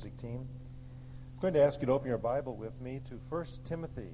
music 0.00 0.16
team. 0.16 0.48
I'm 1.34 1.42
going 1.42 1.52
to 1.52 1.62
ask 1.62 1.82
you 1.82 1.86
to 1.86 1.92
open 1.92 2.08
your 2.08 2.16
Bible 2.16 2.56
with 2.56 2.80
me 2.80 3.02
to 3.10 3.16
1 3.28 3.44
Timothy 3.66 4.08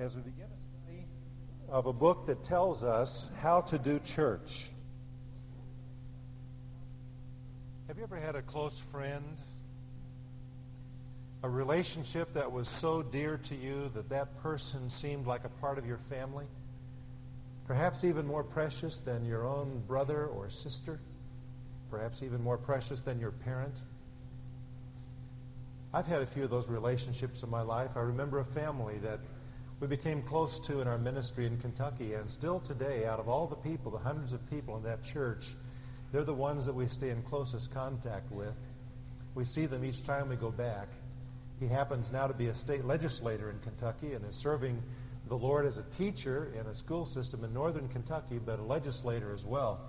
as 0.00 0.16
we 0.16 0.22
begin 0.22 0.46
a 0.52 0.58
study 0.58 1.06
of 1.68 1.86
a 1.86 1.92
book 1.92 2.26
that 2.26 2.42
tells 2.42 2.82
us 2.82 3.30
how 3.40 3.60
to 3.60 3.78
do 3.78 4.00
church. 4.00 4.70
Have 7.86 7.98
you 7.98 8.02
ever 8.02 8.16
had 8.16 8.34
a 8.34 8.42
close 8.42 8.80
friend? 8.80 9.40
A 11.44 11.48
relationship 11.48 12.32
that 12.34 12.50
was 12.50 12.66
so 12.66 13.00
dear 13.00 13.36
to 13.44 13.54
you 13.54 13.92
that 13.94 14.08
that 14.08 14.36
person 14.42 14.90
seemed 14.90 15.28
like 15.28 15.44
a 15.44 15.50
part 15.60 15.78
of 15.78 15.86
your 15.86 15.98
family? 15.98 16.46
Perhaps 17.68 18.02
even 18.02 18.26
more 18.26 18.42
precious 18.42 18.98
than 18.98 19.24
your 19.24 19.46
own 19.46 19.84
brother 19.86 20.26
or 20.26 20.48
sister? 20.48 20.98
Perhaps 21.92 22.24
even 22.24 22.42
more 22.42 22.58
precious 22.58 23.02
than 23.02 23.20
your 23.20 23.30
parent? 23.30 23.82
I've 25.94 26.06
had 26.06 26.22
a 26.22 26.26
few 26.26 26.42
of 26.42 26.48
those 26.48 26.70
relationships 26.70 27.42
in 27.42 27.50
my 27.50 27.60
life. 27.60 27.98
I 27.98 28.00
remember 28.00 28.38
a 28.38 28.44
family 28.44 28.96
that 29.00 29.20
we 29.78 29.86
became 29.86 30.22
close 30.22 30.58
to 30.66 30.80
in 30.80 30.88
our 30.88 30.96
ministry 30.96 31.44
in 31.44 31.58
Kentucky, 31.58 32.14
and 32.14 32.28
still 32.28 32.60
today, 32.60 33.04
out 33.04 33.20
of 33.20 33.28
all 33.28 33.46
the 33.46 33.56
people, 33.56 33.90
the 33.90 33.98
hundreds 33.98 34.32
of 34.32 34.48
people 34.48 34.74
in 34.78 34.82
that 34.84 35.02
church, 35.02 35.52
they're 36.10 36.24
the 36.24 36.32
ones 36.32 36.64
that 36.64 36.74
we 36.74 36.86
stay 36.86 37.10
in 37.10 37.20
closest 37.22 37.74
contact 37.74 38.32
with. 38.32 38.56
We 39.34 39.44
see 39.44 39.66
them 39.66 39.84
each 39.84 40.02
time 40.02 40.30
we 40.30 40.36
go 40.36 40.50
back. 40.50 40.88
He 41.60 41.66
happens 41.66 42.10
now 42.10 42.26
to 42.26 42.34
be 42.34 42.46
a 42.46 42.54
state 42.54 42.86
legislator 42.86 43.50
in 43.50 43.58
Kentucky 43.58 44.14
and 44.14 44.24
is 44.24 44.34
serving 44.34 44.82
the 45.28 45.36
Lord 45.36 45.66
as 45.66 45.76
a 45.76 45.84
teacher 45.90 46.54
in 46.58 46.66
a 46.68 46.74
school 46.74 47.04
system 47.04 47.44
in 47.44 47.52
northern 47.52 47.88
Kentucky, 47.88 48.38
but 48.38 48.58
a 48.58 48.62
legislator 48.62 49.30
as 49.30 49.44
well. 49.44 49.80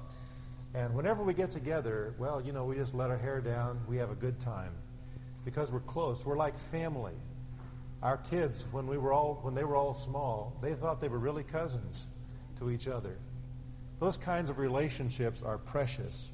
And 0.73 0.94
whenever 0.94 1.23
we 1.23 1.33
get 1.33 1.49
together, 1.49 2.14
well, 2.17 2.42
you 2.42 2.52
know, 2.52 2.66
we 2.66 2.75
just 2.75 2.94
let 2.94 3.09
our 3.09 3.17
hair 3.17 3.39
down. 3.39 3.80
We 3.88 3.95
have 3.97 4.11
a 4.11 4.16
good 4.16 4.38
time 4.38 4.73
because 5.45 5.72
we're 5.72 5.80
close. 5.81 6.25
We're 6.25 6.38
like 6.38 6.58
family. 6.58 7.13
Our 8.02 8.17
kids, 8.17 8.66
when 8.72 8.88
we 8.88 8.97
were 8.97 9.13
all 9.13 9.39
when 9.44 9.53
they 9.53 9.63
were 9.63 9.75
all 9.75 9.94
small, 9.94 10.58
they 10.61 10.73
thought 10.73 10.99
they 10.99 11.08
were 11.08 11.19
really 11.19 11.44
cousins 11.44 12.08
to 12.58 12.69
each 12.69 12.88
other. 12.88 13.17
Those 13.99 14.17
kinds 14.17 14.49
of 14.49 14.59
relationships 14.59 15.44
are 15.44 15.58
precious. 15.58 16.31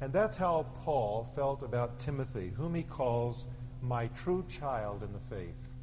And 0.00 0.12
that's 0.12 0.36
how 0.36 0.66
Paul 0.78 1.24
felt 1.24 1.62
about 1.62 1.98
Timothy, 1.98 2.52
whom 2.56 2.74
he 2.74 2.82
calls 2.82 3.46
my 3.80 4.08
true 4.08 4.44
child 4.48 5.02
in 5.02 5.12
the 5.12 5.20
faith. 5.20 5.74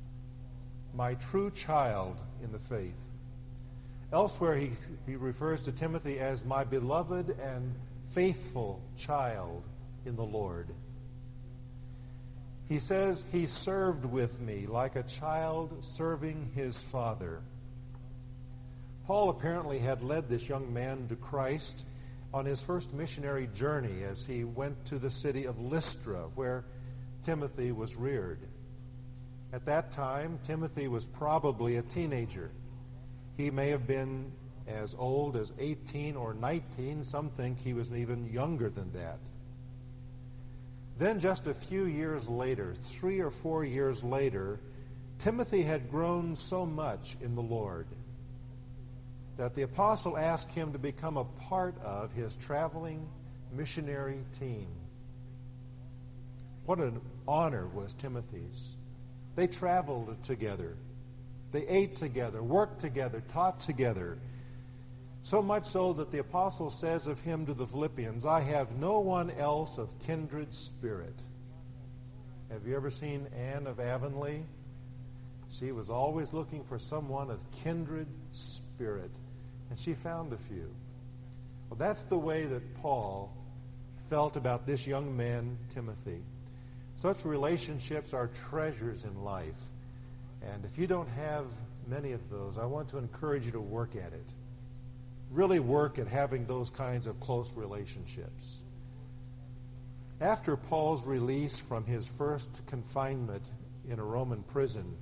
My 0.94 1.16
true 1.16 1.50
child 1.50 2.22
in 2.44 2.52
the 2.52 2.60
faith. 2.60 3.10
Elsewhere, 4.12 4.56
he, 4.58 4.72
he 5.08 5.16
refers 5.16 5.64
to 5.64 5.72
Timothy 5.72 6.20
as 6.20 6.46
my 6.46 6.64
beloved 6.64 7.36
and 7.42 7.74
faithful 8.04 8.80
child 8.96 9.66
in 10.06 10.16
the 10.16 10.26
Lord. 10.26 10.68
He 12.68 12.80
says, 12.80 13.26
He 13.32 13.46
served 13.46 14.06
with 14.06 14.40
me 14.40 14.66
like 14.66 14.96
a 14.96 15.04
child 15.04 15.84
serving 15.84 16.52
his 16.56 16.82
father. 16.82 17.42
Paul 19.06 19.30
apparently 19.30 19.80
had 19.80 20.02
led 20.02 20.30
this 20.30 20.48
young 20.48 20.74
man 20.74 21.08
to 21.10 21.16
Christ 21.16 21.88
on 22.34 22.46
his 22.46 22.64
first 22.64 22.94
missionary 22.94 23.48
journey 23.54 24.04
as 24.04 24.26
he 24.26 24.44
went 24.44 24.86
to 24.86 24.98
the 24.98 25.10
city 25.10 25.46
of 25.46 25.60
Lystra, 25.60 26.30
where 26.36 26.64
Timothy 27.24 27.72
was 27.72 27.96
reared. 27.96 28.40
At 29.52 29.66
that 29.66 29.92
time, 29.92 30.40
Timothy 30.42 30.88
was 30.88 31.06
probably 31.06 31.78
a 31.78 31.84
teenager. 31.84 32.50
He 33.38 33.52
may 33.52 33.70
have 33.70 33.86
been 33.86 34.32
as 34.68 34.96
old 34.98 35.36
as 35.36 35.54
18 35.60 36.16
or 36.16 36.34
19. 36.34 37.04
Some 37.04 37.30
think 37.30 37.60
he 37.60 37.74
was 37.74 37.94
even 37.94 38.32
younger 38.32 38.70
than 38.70 38.92
that. 38.94 39.20
Then, 40.98 41.20
just 41.20 41.48
a 41.48 41.54
few 41.54 41.86
years 41.86 42.30
later, 42.30 42.74
three 42.76 43.20
or 43.20 43.32
four 43.32 43.64
years 43.64 44.04
later, 44.04 44.60
Timothy 45.18 45.64
had 45.64 45.90
grown 45.90 46.36
so 46.36 46.66
much 46.66 47.18
in 47.22 47.36
the 47.36 47.42
Lord 47.42 47.88
that 49.38 49.56
the 49.56 49.64
apostle 49.64 50.18
asked 50.18 50.54
him 50.54 50.72
to 50.74 50.80
become 50.80 51.18
a 51.18 51.24
part 51.24 51.76
of 51.82 52.12
his 52.14 52.38
traveling 52.38 53.08
missionary 53.52 54.20
team. 54.32 54.68
What 56.66 56.80
an 56.80 57.02
honor 57.28 57.68
was 57.68 57.94
Timothy's. 57.94 58.76
They 59.36 59.48
traveled 59.48 60.22
together, 60.24 60.78
they 61.52 61.68
ate 61.68 61.96
together, 61.96 62.44
worked 62.44 62.80
together, 62.80 63.22
taught 63.28 63.60
together. 63.60 64.18
So 65.24 65.42
much 65.42 65.64
so 65.64 65.94
that 65.94 66.12
the 66.12 66.20
apostle 66.20 66.70
says 66.70 67.08
of 67.08 67.22
him 67.22 67.46
to 67.46 67.54
the 67.54 67.66
Philippians, 67.66 68.26
I 68.26 68.42
have 68.42 68.76
no 68.76 69.00
one 69.00 69.32
else 69.32 69.78
of 69.78 69.98
kindred 70.00 70.54
spirit. 70.54 71.24
Have 72.52 72.68
you 72.68 72.76
ever 72.76 72.90
seen 72.90 73.28
Anne 73.34 73.66
of 73.66 73.80
Avonlea? 73.80 74.44
She 75.50 75.72
was 75.72 75.90
always 75.90 76.34
looking 76.34 76.62
for 76.62 76.78
someone 76.78 77.32
of 77.32 77.40
kindred 77.52 78.08
spirit, 78.32 79.18
and 79.70 79.80
she 79.80 79.94
found 79.94 80.34
a 80.34 80.38
few. 80.38 80.70
Well, 81.70 81.78
that's 81.78 82.04
the 82.04 82.20
way 82.20 82.44
that 82.44 82.76
Paul 82.76 83.34
felt 84.10 84.36
about 84.36 84.68
this 84.68 84.86
young 84.86 85.16
man, 85.16 85.58
Timothy. 85.70 86.22
Such 86.96 87.24
relationships 87.24 88.14
are 88.14 88.28
treasures 88.28 89.06
in 89.06 89.24
life. 89.24 89.70
And 90.42 90.66
if 90.66 90.78
you 90.78 90.86
don't 90.86 91.08
have 91.08 91.46
many 91.88 92.12
of 92.12 92.30
those, 92.30 92.58
I 92.58 92.66
want 92.66 92.90
to 92.90 92.98
encourage 92.98 93.46
you 93.46 93.54
to 93.54 93.62
work 93.62 93.96
at 93.96 94.12
it 94.12 94.34
really 95.34 95.60
work 95.60 95.98
at 95.98 96.08
having 96.08 96.46
those 96.46 96.70
kinds 96.70 97.08
of 97.08 97.20
close 97.20 97.52
relationships. 97.56 98.62
After 100.22 100.56
Paul's 100.56 101.06
release 101.06 101.60
from 101.60 101.86
his 101.86 102.08
first 102.08 102.66
confinement 102.68 103.44
in 103.90 104.00
a 104.00 104.04
Roman 104.04 104.44
prison, 104.44 104.96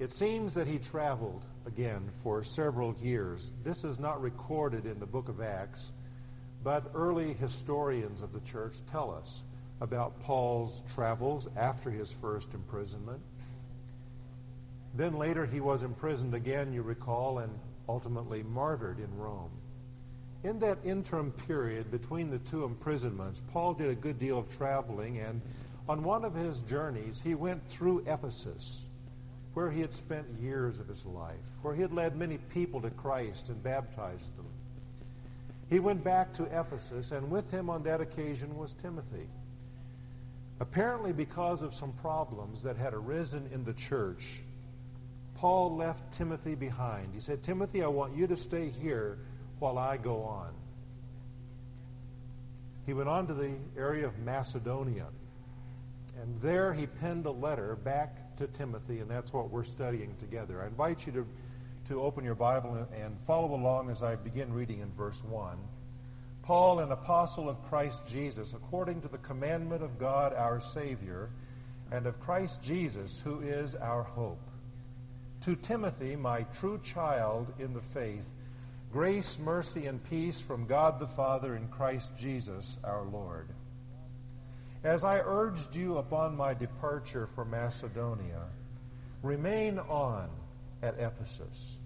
it 0.00 0.10
seems 0.10 0.54
that 0.54 0.66
he 0.66 0.78
traveled 0.78 1.44
again 1.66 2.08
for 2.10 2.42
several 2.42 2.96
years. 2.96 3.52
This 3.62 3.84
is 3.84 4.00
not 4.00 4.20
recorded 4.20 4.86
in 4.86 4.98
the 4.98 5.06
book 5.06 5.28
of 5.28 5.40
Acts, 5.40 5.92
but 6.64 6.90
early 6.94 7.34
historians 7.34 8.22
of 8.22 8.32
the 8.32 8.40
church 8.40 8.84
tell 8.86 9.12
us 9.12 9.44
about 9.80 10.18
Paul's 10.20 10.82
travels 10.94 11.48
after 11.56 11.90
his 11.90 12.12
first 12.12 12.54
imprisonment. 12.54 13.20
Then 14.94 15.18
later 15.18 15.44
he 15.44 15.60
was 15.60 15.82
imprisoned 15.82 16.34
again, 16.34 16.72
you 16.72 16.82
recall, 16.82 17.38
and 17.38 17.52
ultimately 17.88 18.42
martyred 18.42 18.98
in 18.98 19.16
Rome. 19.16 19.50
In 20.42 20.58
that 20.58 20.78
interim 20.84 21.32
period 21.32 21.90
between 21.90 22.28
the 22.28 22.38
two 22.38 22.64
imprisonments, 22.64 23.40
Paul 23.40 23.74
did 23.74 23.90
a 23.90 23.94
good 23.94 24.18
deal 24.18 24.38
of 24.38 24.54
traveling, 24.54 25.18
and 25.18 25.40
on 25.88 26.02
one 26.02 26.24
of 26.24 26.34
his 26.34 26.62
journeys, 26.62 27.22
he 27.22 27.34
went 27.34 27.66
through 27.66 28.04
Ephesus, 28.06 28.86
where 29.54 29.70
he 29.70 29.80
had 29.80 29.94
spent 29.94 30.26
years 30.40 30.80
of 30.80 30.88
his 30.88 31.06
life, 31.06 31.62
where 31.62 31.74
he 31.74 31.82
had 31.82 31.92
led 31.92 32.16
many 32.16 32.38
people 32.52 32.80
to 32.82 32.90
Christ 32.90 33.48
and 33.48 33.62
baptized 33.62 34.36
them. 34.36 34.46
He 35.70 35.80
went 35.80 36.04
back 36.04 36.32
to 36.34 36.44
Ephesus, 36.44 37.12
and 37.12 37.30
with 37.30 37.50
him 37.50 37.70
on 37.70 37.82
that 37.84 38.00
occasion 38.00 38.56
was 38.56 38.74
Timothy. 38.74 39.28
Apparently, 40.60 41.12
because 41.12 41.62
of 41.62 41.74
some 41.74 41.92
problems 41.92 42.62
that 42.62 42.76
had 42.76 42.94
arisen 42.94 43.48
in 43.52 43.64
the 43.64 43.74
church, 43.74 44.42
Paul 45.34 45.76
left 45.76 46.12
Timothy 46.12 46.54
behind. 46.54 47.12
He 47.12 47.20
said, 47.20 47.42
Timothy, 47.42 47.82
I 47.82 47.88
want 47.88 48.16
you 48.16 48.26
to 48.26 48.36
stay 48.36 48.68
here 48.68 49.18
while 49.58 49.78
I 49.78 49.96
go 49.96 50.22
on. 50.22 50.54
He 52.86 52.94
went 52.94 53.08
on 53.08 53.26
to 53.26 53.34
the 53.34 53.52
area 53.76 54.06
of 54.06 54.18
Macedonia. 54.20 55.06
And 56.20 56.40
there 56.40 56.72
he 56.72 56.86
penned 56.86 57.26
a 57.26 57.30
letter 57.30 57.76
back 57.76 58.36
to 58.36 58.46
Timothy, 58.46 59.00
and 59.00 59.10
that's 59.10 59.32
what 59.32 59.50
we're 59.50 59.64
studying 59.64 60.14
together. 60.16 60.62
I 60.62 60.66
invite 60.66 61.06
you 61.06 61.12
to, 61.12 61.26
to 61.86 62.02
open 62.02 62.24
your 62.24 62.34
Bible 62.34 62.86
and 62.96 63.18
follow 63.20 63.54
along 63.54 63.90
as 63.90 64.02
I 64.02 64.16
begin 64.16 64.52
reading 64.52 64.80
in 64.80 64.92
verse 64.92 65.24
1. 65.24 65.58
Paul, 66.42 66.80
an 66.80 66.92
apostle 66.92 67.48
of 67.48 67.62
Christ 67.62 68.06
Jesus, 68.06 68.52
according 68.52 69.00
to 69.00 69.08
the 69.08 69.18
commandment 69.18 69.82
of 69.82 69.98
God 69.98 70.34
our 70.34 70.60
Savior, 70.60 71.30
and 71.90 72.06
of 72.06 72.20
Christ 72.20 72.62
Jesus, 72.62 73.20
who 73.20 73.40
is 73.40 73.74
our 73.74 74.02
hope 74.02 74.50
to 75.44 75.54
Timothy, 75.56 76.16
my 76.16 76.42
true 76.54 76.80
child 76.82 77.52
in 77.58 77.74
the 77.74 77.80
faith, 77.80 78.30
grace, 78.90 79.38
mercy, 79.38 79.84
and 79.84 80.02
peace 80.08 80.40
from 80.40 80.64
God 80.64 80.98
the 80.98 81.06
Father 81.06 81.54
and 81.54 81.70
Christ 81.70 82.18
Jesus 82.18 82.78
our 82.82 83.02
Lord. 83.02 83.50
As 84.84 85.04
I 85.04 85.20
urged 85.22 85.76
you 85.76 85.98
upon 85.98 86.34
my 86.34 86.54
departure 86.54 87.26
for 87.26 87.44
Macedonia, 87.44 88.40
remain 89.22 89.78
on 89.80 90.30
at 90.82 90.94
Ephesus, 90.98 91.78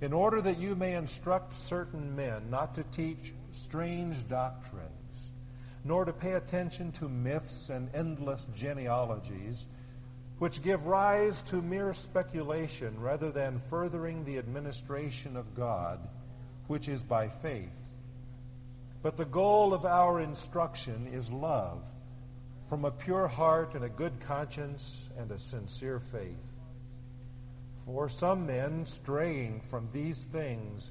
in 0.00 0.12
order 0.12 0.40
that 0.40 0.58
you 0.58 0.76
may 0.76 0.94
instruct 0.94 1.54
certain 1.54 2.14
men 2.14 2.48
not 2.50 2.72
to 2.76 2.84
teach 2.92 3.32
strange 3.50 4.28
doctrines, 4.28 5.32
nor 5.84 6.04
to 6.04 6.12
pay 6.12 6.34
attention 6.34 6.92
to 6.92 7.08
myths 7.08 7.68
and 7.68 7.92
endless 7.96 8.44
genealogies 8.54 9.66
which 10.38 10.62
give 10.62 10.86
rise 10.86 11.42
to 11.42 11.62
mere 11.62 11.92
speculation 11.92 12.98
rather 13.00 13.30
than 13.30 13.58
furthering 13.58 14.24
the 14.24 14.38
administration 14.38 15.36
of 15.36 15.54
God, 15.54 15.98
which 16.66 16.88
is 16.88 17.02
by 17.02 17.28
faith. 17.28 17.96
But 19.02 19.16
the 19.16 19.24
goal 19.24 19.72
of 19.72 19.84
our 19.84 20.20
instruction 20.20 21.06
is 21.06 21.30
love, 21.30 21.90
from 22.68 22.84
a 22.84 22.90
pure 22.90 23.28
heart 23.28 23.74
and 23.74 23.84
a 23.84 23.88
good 23.88 24.18
conscience 24.20 25.08
and 25.16 25.30
a 25.30 25.38
sincere 25.38 26.00
faith. 26.00 26.58
For 27.76 28.08
some 28.08 28.46
men, 28.46 28.84
straying 28.84 29.60
from 29.60 29.88
these 29.92 30.24
things, 30.24 30.90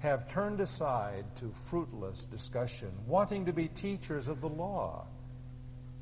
have 0.00 0.28
turned 0.28 0.60
aside 0.60 1.24
to 1.36 1.46
fruitless 1.46 2.24
discussion, 2.24 2.90
wanting 3.06 3.46
to 3.46 3.52
be 3.52 3.68
teachers 3.68 4.28
of 4.28 4.40
the 4.40 4.48
law, 4.48 5.06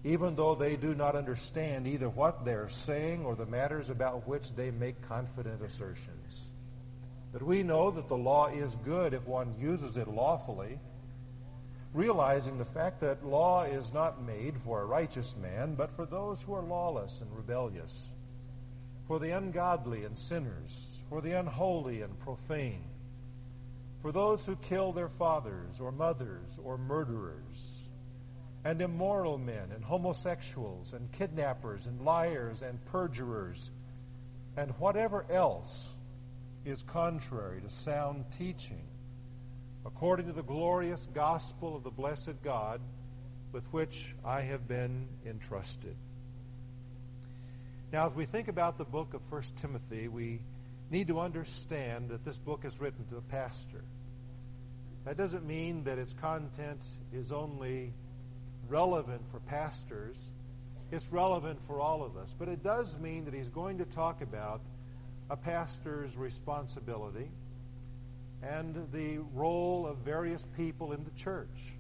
even 0.04 0.34
though 0.34 0.54
they 0.54 0.76
do 0.76 0.94
not 0.94 1.14
understand 1.14 1.86
either 1.86 2.08
what 2.08 2.44
they're 2.44 2.68
saying 2.68 3.24
or 3.24 3.36
the 3.36 3.46
matters 3.46 3.90
about 3.90 4.26
which 4.26 4.54
they 4.56 4.70
make 4.70 5.00
confident 5.02 5.62
assertions. 5.62 6.48
But 7.32 7.42
we 7.42 7.62
know 7.62 7.90
that 7.90 8.08
the 8.08 8.16
law 8.16 8.48
is 8.48 8.76
good 8.76 9.14
if 9.14 9.26
one 9.26 9.54
uses 9.58 9.96
it 9.96 10.08
lawfully 10.08 10.78
realizing 11.94 12.56
the 12.56 12.64
fact 12.64 13.00
that 13.00 13.24
law 13.24 13.62
is 13.64 13.92
not 13.92 14.22
made 14.22 14.56
for 14.56 14.80
a 14.80 14.86
righteous 14.86 15.36
man, 15.36 15.74
but 15.74 15.92
for 15.92 16.06
those 16.06 16.42
who 16.42 16.54
are 16.54 16.62
lawless 16.62 17.20
and 17.20 17.34
rebellious, 17.36 18.14
for 19.06 19.18
the 19.18 19.36
ungodly 19.36 20.04
and 20.04 20.16
sinners, 20.16 21.02
for 21.08 21.20
the 21.20 21.38
unholy 21.38 22.00
and 22.02 22.18
profane, 22.18 22.84
for 23.98 24.10
those 24.10 24.46
who 24.46 24.56
kill 24.56 24.92
their 24.92 25.08
fathers 25.08 25.80
or 25.80 25.92
mothers 25.92 26.58
or 26.64 26.78
murderers, 26.78 27.81
and 28.64 28.80
immoral 28.80 29.38
men 29.38 29.70
and 29.74 29.84
homosexuals 29.84 30.92
and 30.92 31.10
kidnappers 31.12 31.86
and 31.86 32.00
liars 32.02 32.62
and 32.62 32.84
perjurers, 32.86 33.70
and 34.56 34.70
whatever 34.78 35.26
else 35.30 35.94
is 36.64 36.82
contrary 36.82 37.60
to 37.60 37.68
sound 37.68 38.24
teaching 38.30 38.84
according 39.84 40.26
to 40.26 40.32
the 40.32 40.44
glorious 40.44 41.06
gospel 41.06 41.76
of 41.76 41.82
the 41.82 41.90
blessed 41.90 42.40
God 42.42 42.80
with 43.50 43.66
which 43.72 44.14
I 44.24 44.40
have 44.42 44.68
been 44.68 45.08
entrusted. 45.26 45.96
Now, 47.92 48.06
as 48.06 48.14
we 48.14 48.24
think 48.24 48.48
about 48.48 48.78
the 48.78 48.84
book 48.84 49.12
of 49.12 49.30
1 49.30 49.42
Timothy, 49.56 50.08
we 50.08 50.40
need 50.90 51.08
to 51.08 51.20
understand 51.20 52.08
that 52.10 52.24
this 52.24 52.38
book 52.38 52.64
is 52.64 52.80
written 52.80 53.04
to 53.06 53.16
a 53.16 53.22
pastor. 53.22 53.82
That 55.04 55.16
doesn't 55.16 55.44
mean 55.44 55.84
that 55.84 55.98
its 55.98 56.14
content 56.14 56.86
is 57.12 57.32
only 57.32 57.92
relevant 58.72 59.26
for 59.26 59.38
pastors, 59.40 60.32
it's 60.90 61.12
relevant 61.12 61.60
for 61.60 61.78
all 61.78 62.02
of 62.02 62.16
us. 62.16 62.34
But 62.36 62.48
it 62.48 62.62
does 62.62 62.98
mean 62.98 63.26
that 63.26 63.34
he's 63.34 63.50
going 63.50 63.76
to 63.78 63.84
talk 63.84 64.22
about 64.22 64.62
a 65.28 65.36
pastor's 65.36 66.16
responsibility 66.16 67.30
and 68.42 68.88
the 68.90 69.18
role 69.34 69.86
of 69.86 69.98
various 69.98 70.46
people 70.56 70.92
in 70.92 71.04
the 71.04 71.10
church. 71.10 71.74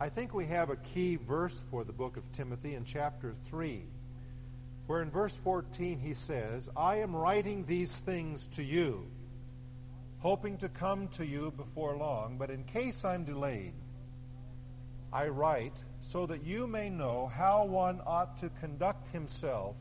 I 0.00 0.08
think 0.08 0.32
we 0.32 0.46
have 0.46 0.70
a 0.70 0.76
key 0.76 1.16
verse 1.16 1.60
for 1.60 1.84
the 1.84 1.92
book 1.92 2.16
of 2.16 2.32
Timothy 2.32 2.74
in 2.74 2.84
chapter 2.84 3.34
3, 3.34 3.82
where 4.86 5.02
in 5.02 5.10
verse 5.10 5.36
14 5.36 5.98
he 5.98 6.14
says, 6.14 6.70
I 6.78 6.96
am 6.96 7.14
writing 7.14 7.64
these 7.64 8.00
things 8.00 8.46
to 8.48 8.62
you, 8.62 9.06
hoping 10.20 10.56
to 10.58 10.68
come 10.70 11.08
to 11.08 11.26
you 11.26 11.52
before 11.56 11.94
long, 11.94 12.38
but 12.38 12.48
in 12.48 12.64
case 12.64 13.04
I'm 13.04 13.24
delayed, 13.24 13.74
I 15.12 15.28
write 15.28 15.82
so 16.00 16.26
that 16.26 16.44
you 16.44 16.66
may 16.66 16.90
know 16.90 17.30
how 17.34 17.64
one 17.64 18.00
ought 18.06 18.36
to 18.38 18.50
conduct 18.60 19.08
himself 19.08 19.78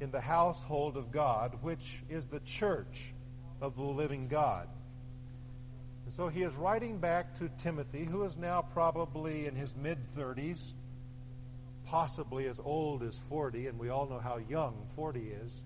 in 0.00 0.10
the 0.10 0.20
household 0.20 0.96
of 0.96 1.10
God, 1.10 1.58
which 1.62 2.02
is 2.08 2.26
the 2.26 2.40
church 2.40 3.12
of 3.60 3.76
the 3.76 3.82
living 3.82 4.28
God. 4.28 4.68
And 6.04 6.12
so 6.12 6.28
he 6.28 6.42
is 6.42 6.56
writing 6.56 6.98
back 6.98 7.34
to 7.36 7.48
Timothy, 7.50 8.04
who 8.04 8.24
is 8.24 8.36
now 8.36 8.62
probably 8.62 9.46
in 9.46 9.54
his 9.54 9.76
mid 9.76 9.98
30s, 10.12 10.74
possibly 11.84 12.46
as 12.46 12.60
old 12.60 13.02
as 13.02 13.18
40, 13.18 13.68
and 13.68 13.78
we 13.78 13.88
all 13.88 14.06
know 14.06 14.18
how 14.18 14.38
young 14.38 14.86
40 14.94 15.20
is. 15.20 15.64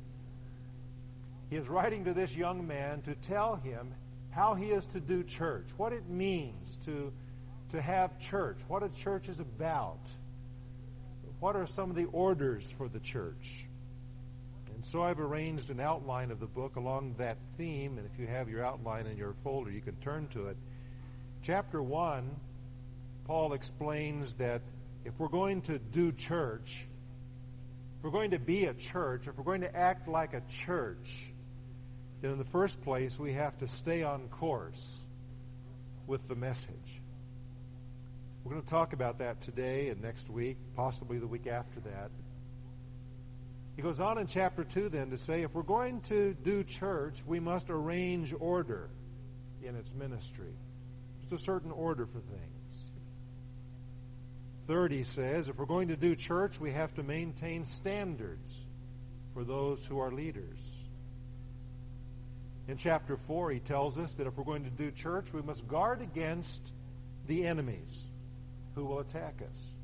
He 1.48 1.56
is 1.56 1.68
writing 1.68 2.04
to 2.04 2.12
this 2.12 2.36
young 2.36 2.66
man 2.66 3.02
to 3.02 3.14
tell 3.14 3.56
him 3.56 3.94
how 4.30 4.54
he 4.54 4.66
is 4.66 4.84
to 4.86 5.00
do 5.00 5.22
church, 5.22 5.70
what 5.76 5.92
it 5.92 6.08
means 6.08 6.76
to, 6.84 7.12
to 7.70 7.80
have 7.80 8.18
church, 8.18 8.60
what 8.68 8.82
a 8.82 8.88
church 8.88 9.28
is 9.28 9.40
about, 9.40 10.10
what 11.40 11.56
are 11.56 11.66
some 11.66 11.90
of 11.90 11.96
the 11.96 12.06
orders 12.06 12.72
for 12.72 12.88
the 12.88 13.00
church. 13.00 13.66
And 14.74 14.84
so 14.84 15.02
I've 15.02 15.20
arranged 15.20 15.70
an 15.70 15.80
outline 15.80 16.30
of 16.30 16.38
the 16.38 16.46
book 16.46 16.76
along 16.76 17.14
that 17.18 17.38
theme, 17.56 17.98
and 17.98 18.06
if 18.06 18.18
you 18.18 18.26
have 18.26 18.48
your 18.48 18.64
outline 18.64 19.06
in 19.06 19.16
your 19.16 19.32
folder, 19.32 19.70
you 19.70 19.80
can 19.80 19.96
turn 19.96 20.28
to 20.28 20.48
it. 20.48 20.56
Chapter 21.42 21.82
1, 21.82 22.30
Paul 23.24 23.52
explains 23.54 24.34
that 24.34 24.62
if 25.04 25.18
we're 25.18 25.28
going 25.28 25.62
to 25.62 25.78
do 25.78 26.12
church, 26.12 26.86
if 27.96 28.04
we're 28.04 28.10
going 28.10 28.32
to 28.32 28.38
be 28.38 28.66
a 28.66 28.74
church, 28.74 29.28
if 29.28 29.36
we're 29.36 29.44
going 29.44 29.62
to 29.62 29.76
act 29.76 30.08
like 30.08 30.34
a 30.34 30.42
church, 30.48 31.32
then 32.20 32.32
in 32.32 32.38
the 32.38 32.44
first 32.44 32.82
place, 32.82 33.18
we 33.18 33.32
have 33.32 33.56
to 33.58 33.66
stay 33.66 34.02
on 34.02 34.28
course 34.28 35.06
with 36.06 36.28
the 36.28 36.36
message. 36.36 37.00
We're 38.46 38.52
going 38.52 38.62
to 38.62 38.70
talk 38.70 38.92
about 38.92 39.18
that 39.18 39.40
today 39.40 39.88
and 39.88 40.00
next 40.00 40.30
week, 40.30 40.56
possibly 40.76 41.18
the 41.18 41.26
week 41.26 41.48
after 41.48 41.80
that. 41.80 42.12
He 43.74 43.82
goes 43.82 43.98
on 43.98 44.18
in 44.18 44.28
chapter 44.28 44.62
2 44.62 44.88
then 44.88 45.10
to 45.10 45.16
say 45.16 45.42
if 45.42 45.56
we're 45.56 45.62
going 45.62 46.00
to 46.02 46.32
do 46.44 46.62
church, 46.62 47.24
we 47.26 47.40
must 47.40 47.70
arrange 47.70 48.32
order 48.38 48.88
in 49.64 49.74
its 49.74 49.96
ministry. 49.96 50.54
Just 51.20 51.32
a 51.32 51.38
certain 51.38 51.72
order 51.72 52.06
for 52.06 52.20
things. 52.20 52.92
Third, 54.68 54.92
he 54.92 55.02
says, 55.02 55.48
if 55.48 55.58
we're 55.58 55.66
going 55.66 55.88
to 55.88 55.96
do 55.96 56.14
church, 56.14 56.60
we 56.60 56.70
have 56.70 56.94
to 56.94 57.02
maintain 57.02 57.64
standards 57.64 58.68
for 59.34 59.42
those 59.42 59.84
who 59.84 59.98
are 59.98 60.12
leaders. 60.12 60.84
In 62.68 62.76
chapter 62.76 63.16
4, 63.16 63.50
he 63.50 63.58
tells 63.58 63.98
us 63.98 64.12
that 64.12 64.28
if 64.28 64.38
we're 64.38 64.44
going 64.44 64.62
to 64.62 64.70
do 64.70 64.92
church, 64.92 65.32
we 65.32 65.42
must 65.42 65.66
guard 65.66 66.00
against 66.00 66.72
the 67.26 67.44
enemies 67.44 68.10
who 68.76 68.84
will 68.84 69.00
attack 69.00 69.42
us. 69.48 69.74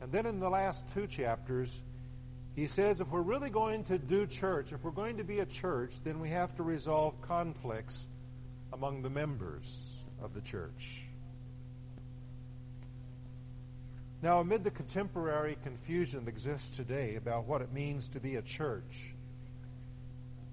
And 0.00 0.10
then 0.10 0.26
in 0.26 0.40
the 0.40 0.48
last 0.48 0.92
two 0.92 1.06
chapters, 1.06 1.82
he 2.56 2.66
says 2.66 3.00
if 3.00 3.08
we're 3.08 3.20
really 3.20 3.50
going 3.50 3.84
to 3.84 3.98
do 3.98 4.26
church, 4.26 4.72
if 4.72 4.82
we're 4.82 4.90
going 4.90 5.18
to 5.18 5.24
be 5.24 5.40
a 5.40 5.46
church, 5.46 6.02
then 6.02 6.18
we 6.18 6.30
have 6.30 6.56
to 6.56 6.62
resolve 6.62 7.20
conflicts 7.20 8.08
among 8.72 9.02
the 9.02 9.10
members 9.10 10.04
of 10.22 10.32
the 10.32 10.40
church. 10.40 11.04
Now, 14.22 14.40
amid 14.40 14.64
the 14.64 14.70
contemporary 14.70 15.56
confusion 15.62 16.24
that 16.24 16.30
exists 16.30 16.76
today 16.76 17.16
about 17.16 17.46
what 17.46 17.60
it 17.60 17.72
means 17.72 18.08
to 18.10 18.20
be 18.20 18.36
a 18.36 18.42
church, 18.42 19.14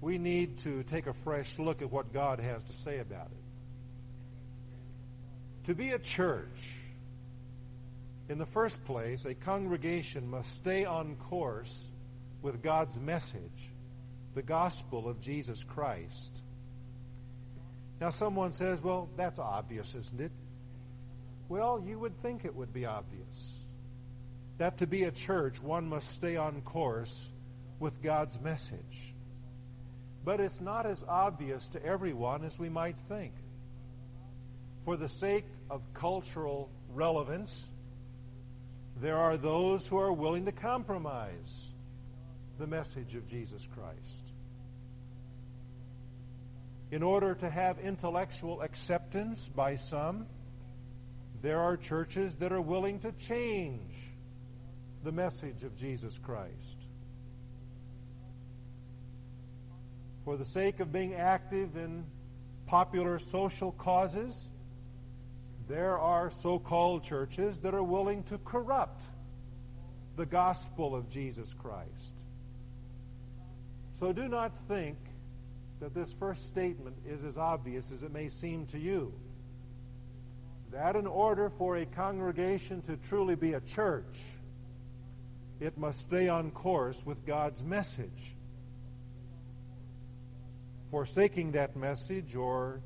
we 0.00 0.18
need 0.18 0.58
to 0.58 0.82
take 0.82 1.06
a 1.06 1.12
fresh 1.12 1.58
look 1.58 1.82
at 1.82 1.90
what 1.90 2.12
God 2.12 2.38
has 2.38 2.64
to 2.64 2.72
say 2.72 2.98
about 2.98 3.26
it. 3.26 3.44
To 5.64 5.74
be 5.74 5.90
a 5.90 5.98
church, 5.98 6.87
in 8.28 8.38
the 8.38 8.46
first 8.46 8.84
place, 8.84 9.24
a 9.24 9.34
congregation 9.34 10.28
must 10.28 10.54
stay 10.54 10.84
on 10.84 11.16
course 11.16 11.90
with 12.42 12.62
God's 12.62 13.00
message, 13.00 13.70
the 14.34 14.42
gospel 14.42 15.08
of 15.08 15.20
Jesus 15.20 15.64
Christ. 15.64 16.44
Now, 18.00 18.10
someone 18.10 18.52
says, 18.52 18.82
well, 18.82 19.08
that's 19.16 19.38
obvious, 19.38 19.94
isn't 19.94 20.20
it? 20.20 20.32
Well, 21.48 21.82
you 21.84 21.98
would 21.98 22.20
think 22.22 22.44
it 22.44 22.54
would 22.54 22.72
be 22.72 22.84
obvious. 22.84 23.66
That 24.58 24.76
to 24.78 24.86
be 24.86 25.04
a 25.04 25.10
church, 25.10 25.62
one 25.62 25.88
must 25.88 26.14
stay 26.14 26.36
on 26.36 26.60
course 26.62 27.32
with 27.80 28.02
God's 28.02 28.40
message. 28.40 29.14
But 30.24 30.40
it's 30.40 30.60
not 30.60 30.84
as 30.84 31.04
obvious 31.08 31.68
to 31.70 31.84
everyone 31.84 32.44
as 32.44 32.58
we 32.58 32.68
might 32.68 32.98
think. 32.98 33.32
For 34.82 34.96
the 34.96 35.08
sake 35.08 35.46
of 35.70 35.92
cultural 35.94 36.70
relevance, 36.90 37.68
there 39.00 39.16
are 39.16 39.36
those 39.36 39.86
who 39.86 39.96
are 39.98 40.12
willing 40.12 40.44
to 40.46 40.52
compromise 40.52 41.72
the 42.58 42.66
message 42.66 43.14
of 43.14 43.26
Jesus 43.26 43.66
Christ. 43.66 44.32
In 46.90 47.02
order 47.02 47.34
to 47.34 47.48
have 47.48 47.78
intellectual 47.78 48.60
acceptance 48.62 49.48
by 49.48 49.76
some, 49.76 50.26
there 51.42 51.60
are 51.60 51.76
churches 51.76 52.34
that 52.36 52.52
are 52.52 52.60
willing 52.60 52.98
to 53.00 53.12
change 53.12 54.16
the 55.04 55.12
message 55.12 55.62
of 55.62 55.76
Jesus 55.76 56.18
Christ. 56.18 56.88
For 60.24 60.36
the 60.36 60.44
sake 60.44 60.80
of 60.80 60.92
being 60.92 61.14
active 61.14 61.76
in 61.76 62.04
popular 62.66 63.18
social 63.18 63.72
causes, 63.72 64.50
there 65.68 65.98
are 65.98 66.30
so 66.30 66.58
called 66.58 67.02
churches 67.02 67.58
that 67.58 67.74
are 67.74 67.82
willing 67.82 68.22
to 68.24 68.38
corrupt 68.38 69.04
the 70.16 70.26
gospel 70.26 70.96
of 70.96 71.08
Jesus 71.08 71.54
Christ. 71.54 72.24
So 73.92 74.12
do 74.12 74.28
not 74.28 74.54
think 74.54 74.96
that 75.80 75.94
this 75.94 76.12
first 76.12 76.46
statement 76.46 76.96
is 77.06 77.22
as 77.22 77.38
obvious 77.38 77.90
as 77.90 78.02
it 78.02 78.12
may 78.12 78.28
seem 78.28 78.66
to 78.66 78.78
you. 78.78 79.12
that 80.70 80.96
in 80.96 81.06
order 81.06 81.48
for 81.48 81.76
a 81.76 81.86
congregation 81.86 82.80
to 82.82 82.96
truly 82.98 83.34
be 83.34 83.54
a 83.54 83.60
church, 83.60 84.18
it 85.60 85.76
must 85.78 86.00
stay 86.00 86.28
on 86.28 86.50
course 86.50 87.04
with 87.06 87.24
God's 87.26 87.64
message. 87.64 88.34
Forsaking 90.90 91.52
that 91.52 91.76
message 91.76 92.36
or 92.36 92.80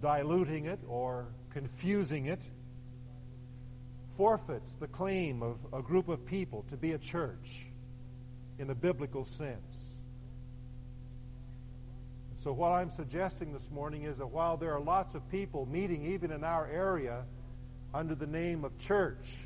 diluting 0.00 0.66
it 0.66 0.80
or 0.86 1.26
confusing 1.54 2.26
it 2.26 2.42
forfeits 4.08 4.74
the 4.74 4.88
claim 4.88 5.40
of 5.40 5.64
a 5.72 5.80
group 5.80 6.08
of 6.08 6.26
people 6.26 6.64
to 6.64 6.76
be 6.76 6.92
a 6.92 6.98
church 6.98 7.70
in 8.58 8.66
the 8.66 8.74
biblical 8.74 9.24
sense. 9.24 9.98
So, 12.34 12.52
what 12.52 12.70
I'm 12.70 12.90
suggesting 12.90 13.52
this 13.52 13.70
morning 13.70 14.02
is 14.02 14.18
that 14.18 14.26
while 14.26 14.56
there 14.56 14.74
are 14.74 14.80
lots 14.80 15.14
of 15.14 15.28
people 15.30 15.66
meeting, 15.66 16.02
even 16.10 16.32
in 16.32 16.42
our 16.42 16.66
area, 16.66 17.24
under 17.94 18.16
the 18.16 18.26
name 18.26 18.64
of 18.64 18.76
church, 18.76 19.44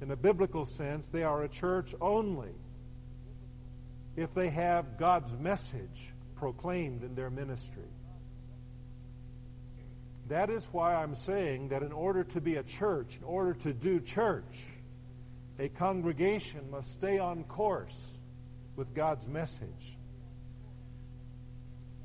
in 0.00 0.12
a 0.12 0.16
biblical 0.16 0.64
sense, 0.64 1.08
they 1.08 1.24
are 1.24 1.42
a 1.42 1.48
church 1.48 1.96
only 2.00 2.54
if 4.14 4.32
they 4.32 4.50
have 4.50 4.96
God's 4.98 5.36
message 5.36 6.12
proclaimed 6.36 7.02
in 7.02 7.16
their 7.16 7.30
ministry. 7.30 7.90
That 10.32 10.48
is 10.48 10.70
why 10.72 10.94
I'm 10.94 11.14
saying 11.14 11.68
that 11.68 11.82
in 11.82 11.92
order 11.92 12.24
to 12.24 12.40
be 12.40 12.56
a 12.56 12.62
church, 12.62 13.18
in 13.18 13.24
order 13.24 13.52
to 13.52 13.74
do 13.74 14.00
church, 14.00 14.70
a 15.58 15.68
congregation 15.68 16.70
must 16.70 16.94
stay 16.94 17.18
on 17.18 17.44
course 17.44 18.18
with 18.74 18.94
God's 18.94 19.28
message. 19.28 19.98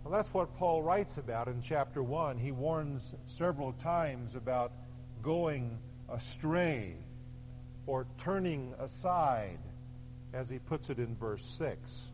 Well, 0.03 0.11
that's 0.11 0.33
what 0.33 0.53
Paul 0.57 0.83
writes 0.83 1.17
about 1.17 1.47
in 1.47 1.61
chapter 1.61 2.03
1. 2.03 2.37
He 2.37 2.51
warns 2.51 3.15
several 3.27 3.71
times 3.71 4.35
about 4.35 4.73
going 5.21 5.79
astray 6.09 6.97
or 7.85 8.07
turning 8.17 8.73
aside, 8.77 9.59
as 10.33 10.49
he 10.49 10.59
puts 10.59 10.89
it 10.89 10.99
in 10.99 11.15
verse 11.15 11.45
6. 11.45 12.11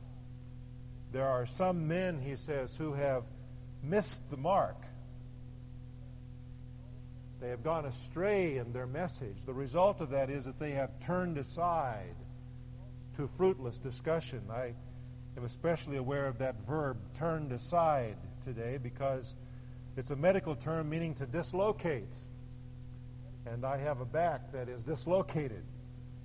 There 1.12 1.28
are 1.28 1.48
some 1.48 1.88
men, 1.88 2.22
he 2.22 2.36
says, 2.36 2.78
who 2.78 2.94
have 2.94 3.24
missed 3.82 4.30
the 4.30 4.38
mark. 4.38 4.78
They 7.44 7.50
have 7.50 7.62
gone 7.62 7.84
astray 7.84 8.56
in 8.56 8.72
their 8.72 8.88
message. 8.88 9.42
The 9.42 9.54
result 9.54 10.00
of 10.00 10.12
that 10.12 10.30
is 10.30 10.46
that 10.46 10.60
they 10.60 10.72
have 10.72 10.98
turned 11.02 11.38
aside 11.38 12.16
to 13.18 13.28
fruitless 13.28 13.78
discussion. 13.78 14.44
I 14.50 14.74
am 15.36 15.44
especially 15.44 15.98
aware 15.98 16.26
of 16.26 16.38
that 16.38 16.66
verb, 16.66 16.98
turned 17.14 17.52
aside, 17.52 18.16
today 18.42 18.80
because 18.82 19.36
it's 19.98 20.12
a 20.12 20.16
medical 20.16 20.56
term 20.56 20.90
meaning 20.90 21.14
to 21.16 21.26
dislocate. 21.26 22.16
And 23.46 23.66
I 23.66 23.76
have 23.76 24.00
a 24.00 24.06
back 24.06 24.54
that 24.54 24.70
is 24.70 24.82
dislocated 24.82 25.66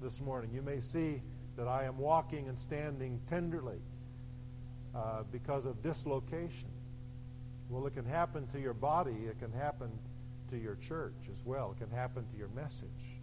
this 0.00 0.20
morning. 0.20 0.52
You 0.54 0.62
may 0.62 0.78
see 0.78 1.20
that 1.56 1.66
I 1.66 1.82
am 1.82 1.98
walking 1.98 2.46
and 2.46 2.56
standing 2.56 3.20
tenderly 3.26 3.80
uh, 4.94 5.24
because 5.32 5.66
of 5.66 5.82
dislocation. 5.82 6.68
Well, 7.68 7.84
it 7.88 7.94
can 7.94 8.04
happen 8.04 8.46
to 8.52 8.60
your 8.60 8.72
body, 8.72 9.16
it 9.28 9.40
can 9.40 9.50
happen 9.50 9.90
to 10.48 10.58
your 10.58 10.76
church 10.76 11.28
as 11.30 11.44
well, 11.44 11.72
it 11.72 11.82
can 11.82 11.90
happen 11.94 12.26
to 12.30 12.36
your 12.36 12.48
message. 12.48 13.20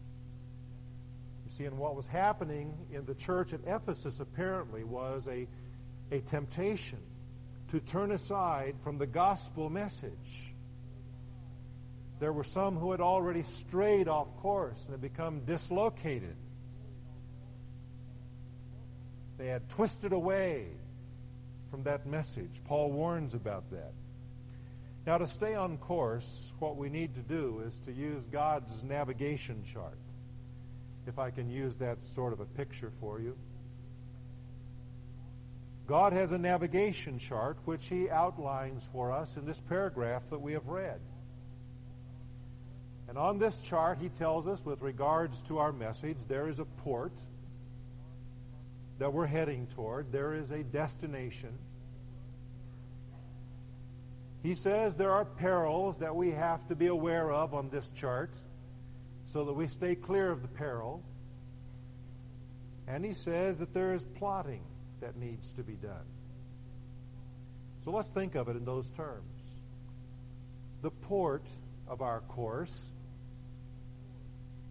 You 1.46 1.52
see, 1.52 1.66
and 1.66 1.78
what 1.78 1.96
was 1.96 2.08
happening 2.08 2.74
in 2.92 3.06
the 3.06 3.14
church 3.14 3.54
at 3.54 3.60
Ephesus 3.68 4.20
apparently 4.20 4.84
was 4.84 5.28
a, 5.28 5.48
a 6.12 6.22
temptation 6.22 7.00
to 7.68 7.80
turn 7.80 8.12
aside 8.12 8.76
from 8.80 8.98
the 8.98 9.06
gospel 9.08 9.70
message. 9.70 10.54
There 12.20 12.34
were 12.34 12.44
some 12.44 12.78
who 12.78 12.92
had 12.92 13.02
already 13.02 13.44
strayed 13.44 14.08
off 14.08 14.36
course 14.38 14.88
and 14.88 14.94
had 14.94 15.02
become 15.02 15.42
dislocated. 15.46 16.36
They 19.38 19.48
had 19.48 19.68
twisted 19.70 20.14
away 20.14 20.68
from 21.70 21.84
that 21.84 22.08
message. 22.08 22.62
Paul 22.64 22.92
warns 22.92 23.36
about 23.36 23.70
that. 23.72 23.94
Now, 25.06 25.20
to 25.20 25.28
stay 25.28 25.54
on 25.54 25.78
course, 25.78 26.56
what 26.58 26.78
we 26.78 26.90
need 26.90 27.14
to 27.14 27.22
do 27.22 27.62
is 27.66 27.80
to 27.82 27.92
use 27.92 28.26
God's 28.26 28.84
navigation 28.84 29.64
chart. 29.64 30.00
If 31.06 31.20
I 31.20 31.30
can 31.30 31.48
use 31.48 31.76
that 31.76 32.02
sort 32.02 32.34
of 32.34 32.40
a 32.40 32.46
picture 32.46 32.90
for 32.90 33.20
you. 33.20 33.38
God 35.86 36.14
has 36.14 36.32
a 36.32 36.38
navigation 36.40 37.20
chart 37.20 37.58
which 37.66 37.88
He 37.88 38.10
outlines 38.10 38.88
for 38.92 39.12
us 39.12 39.38
in 39.38 39.46
this 39.46 39.60
paragraph 39.60 40.28
that 40.32 40.42
we 40.42 40.54
have 40.54 40.68
read. 40.68 41.00
And 43.08 43.20
on 43.20 43.38
this 43.38 43.62
chart, 43.62 44.00
He 44.02 44.10
tells 44.10 44.48
us, 44.48 44.66
with 44.66 44.82
regards 44.82 45.44
to 45.44 45.60
our 45.60 45.72
message, 45.72 46.26
there 46.26 46.50
is 46.50 46.60
a 46.60 46.66
port 46.66 47.14
that 48.98 49.14
we're 49.14 49.28
heading 49.28 49.68
toward, 49.68 50.12
there 50.12 50.34
is 50.34 50.50
a 50.50 50.64
destination. 50.64 51.56
He 54.46 54.54
says 54.54 54.94
there 54.94 55.10
are 55.10 55.26
perils 55.26 55.98
that 55.98 56.16
we 56.16 56.30
have 56.30 56.68
to 56.68 56.76
be 56.76 56.86
aware 56.86 57.32
of 57.32 57.56
on 57.56 57.68
this 57.70 57.90
chart 57.90 58.36
so 59.24 59.44
that 59.44 59.54
we 59.54 59.66
stay 59.66 59.96
clear 59.96 60.30
of 60.30 60.44
the 60.44 60.48
peril. 60.48 61.02
And 62.88 63.04
he 63.04 63.14
says 63.14 63.58
that 63.58 63.74
there 63.74 63.92
is 63.92 64.06
plotting 64.06 64.62
that 65.02 65.16
needs 65.16 65.52
to 65.54 65.64
be 65.64 65.74
done. 65.74 66.06
So 67.80 67.90
let's 67.90 68.12
think 68.12 68.36
of 68.36 68.48
it 68.48 68.56
in 68.56 68.66
those 68.66 68.92
terms. 68.92 69.58
The 70.84 70.92
port 70.92 71.50
of 71.88 72.04
our 72.04 72.20
course 72.22 72.94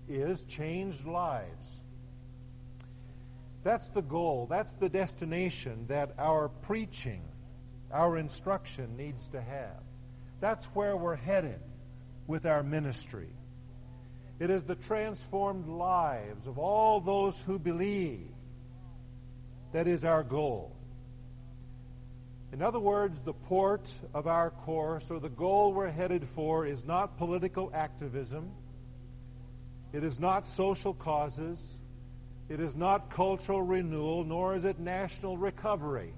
is 0.09 0.45
changed 0.45 1.05
lives. 1.05 1.83
That's 3.65 3.89
the 3.89 4.03
goal, 4.03 4.47
that's 4.49 4.75
the 4.75 4.89
destination 4.89 5.89
that 5.89 6.13
our 6.17 6.49
preaching, 6.49 7.23
our 7.91 8.17
instruction 8.17 8.97
needs 8.97 9.29
to 9.29 9.41
have. 9.41 9.83
That's 10.41 10.67
where 10.67 10.97
we're 10.97 11.17
headed 11.17 11.61
with 12.27 12.47
our 12.47 12.63
ministry. 12.63 13.29
It 14.39 14.51
is 14.51 14.65
the 14.65 14.75
transformed 14.75 15.69
lives 15.69 16.47
of 16.47 16.59
all 16.59 17.01
those 17.01 17.43
who 17.43 17.59
believe 17.59 18.29
that 19.73 19.87
is 19.87 20.05
our 20.05 20.23
goal. 20.23 20.77
In 22.53 22.63
other 22.63 22.81
words, 22.81 23.21
the 23.21 23.35
port 23.35 23.93
of 24.13 24.27
our 24.27 24.51
course 24.51 25.11
or 25.11 25.19
the 25.19 25.29
goal 25.29 25.73
we're 25.73 25.91
headed 25.91 26.25
for 26.25 26.67
is 26.67 26.85
not 26.85 27.17
political 27.17 27.71
activism, 27.75 28.51
it 29.93 30.03
is 30.03 30.19
not 30.19 30.47
social 30.47 30.95
causes. 30.95 31.81
It 32.49 32.61
is 32.61 32.77
not 32.77 33.09
cultural 33.09 33.63
renewal, 33.63 34.25
nor 34.25 34.55
is 34.55 34.65
it 34.65 34.79
national 34.79 35.39
recovery. 35.39 36.13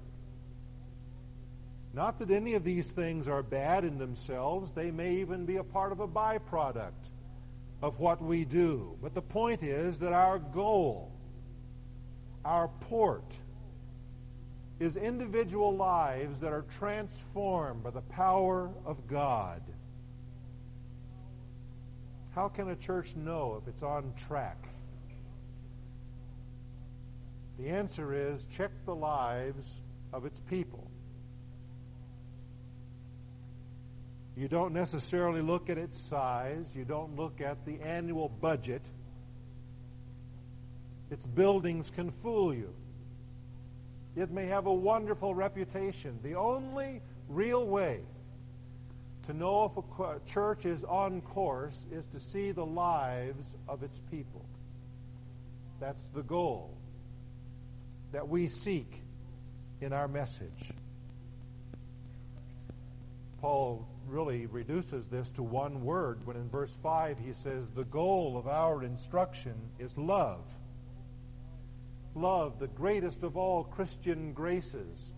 Not 1.97 2.19
that 2.19 2.29
any 2.29 2.53
of 2.53 2.63
these 2.63 2.91
things 2.91 3.27
are 3.27 3.41
bad 3.41 3.83
in 3.83 3.97
themselves, 3.97 4.69
they 4.69 4.91
may 4.91 5.15
even 5.15 5.47
be 5.47 5.55
a 5.55 5.63
part 5.63 5.91
of 5.91 5.99
a 5.99 6.07
byproduct 6.07 7.09
of 7.81 7.99
what 7.99 8.21
we 8.21 8.45
do. 8.45 8.95
But 9.01 9.15
the 9.15 9.21
point 9.23 9.63
is 9.63 9.97
that 9.97 10.13
our 10.13 10.37
goal, 10.37 11.11
our 12.45 12.67
port, 12.67 13.35
is 14.79 14.95
individual 14.95 15.75
lives 15.75 16.39
that 16.41 16.53
are 16.53 16.65
transformed 16.69 17.81
by 17.81 17.89
the 17.89 18.01
power 18.01 18.69
of 18.85 19.07
God. 19.07 19.63
How 22.35 22.47
can 22.47 22.69
a 22.69 22.75
church 22.75 23.15
know 23.15 23.59
if 23.59 23.67
it's 23.67 23.81
on 23.81 24.13
track? 24.15 24.67
The 27.57 27.69
answer 27.69 28.13
is 28.13 28.45
check 28.45 28.69
the 28.85 28.93
lives 28.93 29.81
of 30.13 30.25
its 30.25 30.39
people. 30.39 30.86
You 34.37 34.47
don't 34.47 34.71
necessarily 34.71 35.41
look 35.41 35.67
at 35.67 35.79
its 35.79 35.99
size, 35.99 36.75
you 36.77 36.85
don't 36.85 37.15
look 37.15 37.41
at 37.41 37.65
the 37.65 37.81
annual 37.81 38.29
budget. 38.29 38.83
Its 41.09 41.25
buildings 41.25 41.89
can 41.89 42.11
fool 42.11 42.53
you. 42.53 42.71
It 44.15 44.29
may 44.29 44.45
have 44.45 44.67
a 44.67 44.73
wonderful 44.73 45.33
reputation. 45.33 46.19
The 46.21 46.35
only 46.35 47.01
real 47.27 47.65
way 47.65 48.01
to 49.23 49.33
know 49.33 49.65
if 49.65 49.75
a 49.75 50.19
church 50.27 50.65
is 50.65 50.83
on 50.83 51.21
course 51.21 51.87
is 51.91 52.05
to 52.05 52.19
see 52.19 52.51
the 52.51 52.65
lives 52.65 53.55
of 53.67 53.81
its 53.81 54.01
people. 54.11 54.45
That's 55.79 56.09
the 56.09 56.21
goal 56.23 56.77
that 58.11 58.27
we 58.27 58.47
seek 58.47 59.01
in 59.81 59.93
our 59.93 60.07
message. 60.07 60.71
Paul 63.39 63.87
really 64.07 64.45
reduces 64.45 65.07
this 65.07 65.31
to 65.31 65.43
one 65.43 65.83
word 65.83 66.25
when 66.25 66.37
in 66.37 66.49
verse 66.49 66.75
5 66.75 67.19
he 67.19 67.33
says, 67.33 67.69
The 67.69 67.85
goal 67.85 68.37
of 68.37 68.47
our 68.47 68.83
instruction 68.83 69.55
is 69.79 69.97
love. 69.97 70.59
Love, 72.15 72.57
the 72.57 72.67
greatest 72.69 73.23
of 73.23 73.37
all 73.37 73.63
Christian 73.63 74.33
graces. 74.33 75.13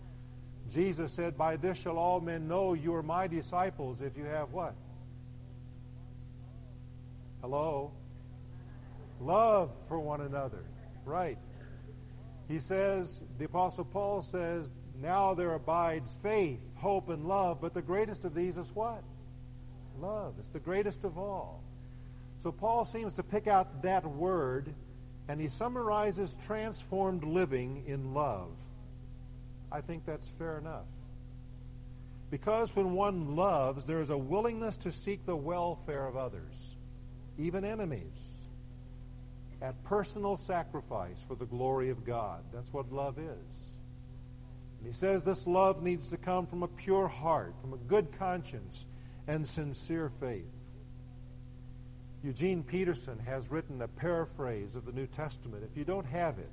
Jesus 0.68 1.12
said, 1.12 1.36
By 1.38 1.56
this 1.56 1.80
shall 1.80 1.98
all 1.98 2.20
men 2.20 2.46
know 2.46 2.74
you 2.74 2.94
are 2.94 3.02
my 3.02 3.26
disciples 3.26 4.02
if 4.02 4.16
you 4.16 4.24
have 4.24 4.52
what? 4.52 4.74
Hello? 7.40 7.92
Love 9.20 9.70
for 9.86 9.98
one 9.98 10.20
another. 10.20 10.64
Right. 11.04 11.38
He 12.48 12.58
says, 12.58 13.22
the 13.38 13.46
Apostle 13.46 13.84
Paul 13.84 14.20
says, 14.20 14.72
now 15.00 15.34
there 15.34 15.54
abides 15.54 16.18
faith, 16.22 16.60
hope, 16.80 17.08
and 17.08 17.26
love, 17.26 17.60
but 17.60 17.74
the 17.74 17.82
greatest 17.82 18.24
of 18.24 18.34
these 18.34 18.58
is 18.58 18.74
what? 18.74 19.02
Love. 20.00 20.34
It's 20.38 20.48
the 20.48 20.60
greatest 20.60 21.04
of 21.04 21.18
all. 21.18 21.62
So 22.38 22.50
Paul 22.50 22.84
seems 22.84 23.14
to 23.14 23.22
pick 23.22 23.46
out 23.46 23.82
that 23.82 24.04
word 24.04 24.74
and 25.28 25.40
he 25.40 25.46
summarizes 25.46 26.38
transformed 26.44 27.22
living 27.22 27.84
in 27.86 28.14
love. 28.14 28.58
I 29.70 29.80
think 29.80 30.04
that's 30.04 30.28
fair 30.28 30.58
enough. 30.58 30.88
Because 32.30 32.74
when 32.74 32.92
one 32.92 33.36
loves, 33.36 33.84
there 33.84 34.00
is 34.00 34.10
a 34.10 34.18
willingness 34.18 34.76
to 34.78 34.90
seek 34.90 35.26
the 35.26 35.36
welfare 35.36 36.06
of 36.06 36.16
others, 36.16 36.76
even 37.38 37.64
enemies, 37.64 38.46
at 39.60 39.82
personal 39.84 40.36
sacrifice 40.36 41.22
for 41.22 41.34
the 41.34 41.46
glory 41.46 41.90
of 41.90 42.04
God. 42.04 42.42
That's 42.52 42.72
what 42.72 42.90
love 42.90 43.18
is. 43.18 43.69
And 44.80 44.86
he 44.86 44.92
says 44.92 45.22
this 45.22 45.46
love 45.46 45.82
needs 45.82 46.08
to 46.08 46.16
come 46.16 46.46
from 46.46 46.62
a 46.62 46.68
pure 46.68 47.06
heart, 47.06 47.54
from 47.60 47.74
a 47.74 47.76
good 47.76 48.10
conscience, 48.12 48.86
and 49.28 49.46
sincere 49.46 50.08
faith. 50.08 50.46
Eugene 52.24 52.62
Peterson 52.62 53.18
has 53.18 53.50
written 53.50 53.82
a 53.82 53.88
paraphrase 53.88 54.76
of 54.76 54.86
the 54.86 54.92
New 54.92 55.06
Testament. 55.06 55.64
If 55.70 55.76
you 55.76 55.84
don't 55.84 56.06
have 56.06 56.38
it, 56.38 56.50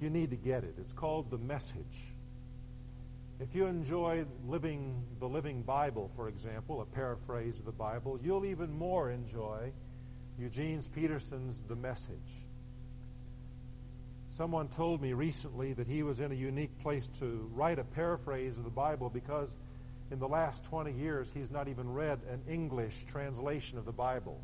you 0.00 0.10
need 0.10 0.30
to 0.30 0.36
get 0.36 0.64
it. 0.64 0.74
It's 0.78 0.92
called 0.92 1.30
The 1.30 1.38
Message. 1.38 2.12
If 3.40 3.54
you 3.54 3.66
enjoy 3.66 4.26
living 4.48 5.00
the 5.20 5.28
Living 5.28 5.62
Bible, 5.62 6.08
for 6.08 6.28
example, 6.28 6.80
a 6.80 6.84
paraphrase 6.84 7.60
of 7.60 7.66
the 7.66 7.72
Bible, 7.72 8.18
you'll 8.20 8.44
even 8.44 8.76
more 8.76 9.12
enjoy 9.12 9.72
Eugene 10.38 10.80
Peterson's 10.92 11.60
The 11.60 11.76
Message. 11.76 12.47
Someone 14.30 14.68
told 14.68 15.00
me 15.00 15.14
recently 15.14 15.72
that 15.72 15.86
he 15.86 16.02
was 16.02 16.20
in 16.20 16.32
a 16.32 16.34
unique 16.34 16.78
place 16.80 17.08
to 17.08 17.50
write 17.54 17.78
a 17.78 17.84
paraphrase 17.84 18.58
of 18.58 18.64
the 18.64 18.70
Bible 18.70 19.08
because 19.08 19.56
in 20.10 20.18
the 20.18 20.28
last 20.28 20.64
20 20.64 20.92
years 20.92 21.32
he's 21.32 21.50
not 21.50 21.66
even 21.66 21.92
read 21.92 22.20
an 22.30 22.42
English 22.48 23.04
translation 23.04 23.78
of 23.78 23.84
the 23.84 23.92
Bible. 23.92 24.40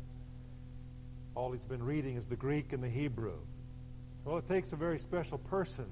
All 1.35 1.51
he's 1.51 1.65
been 1.65 1.83
reading 1.83 2.15
is 2.15 2.25
the 2.25 2.35
Greek 2.35 2.73
and 2.73 2.83
the 2.83 2.89
Hebrew. 2.89 3.37
Well, 4.23 4.37
it 4.37 4.45
takes 4.45 4.73
a 4.73 4.75
very 4.75 4.97
special 4.97 5.37
person 5.37 5.85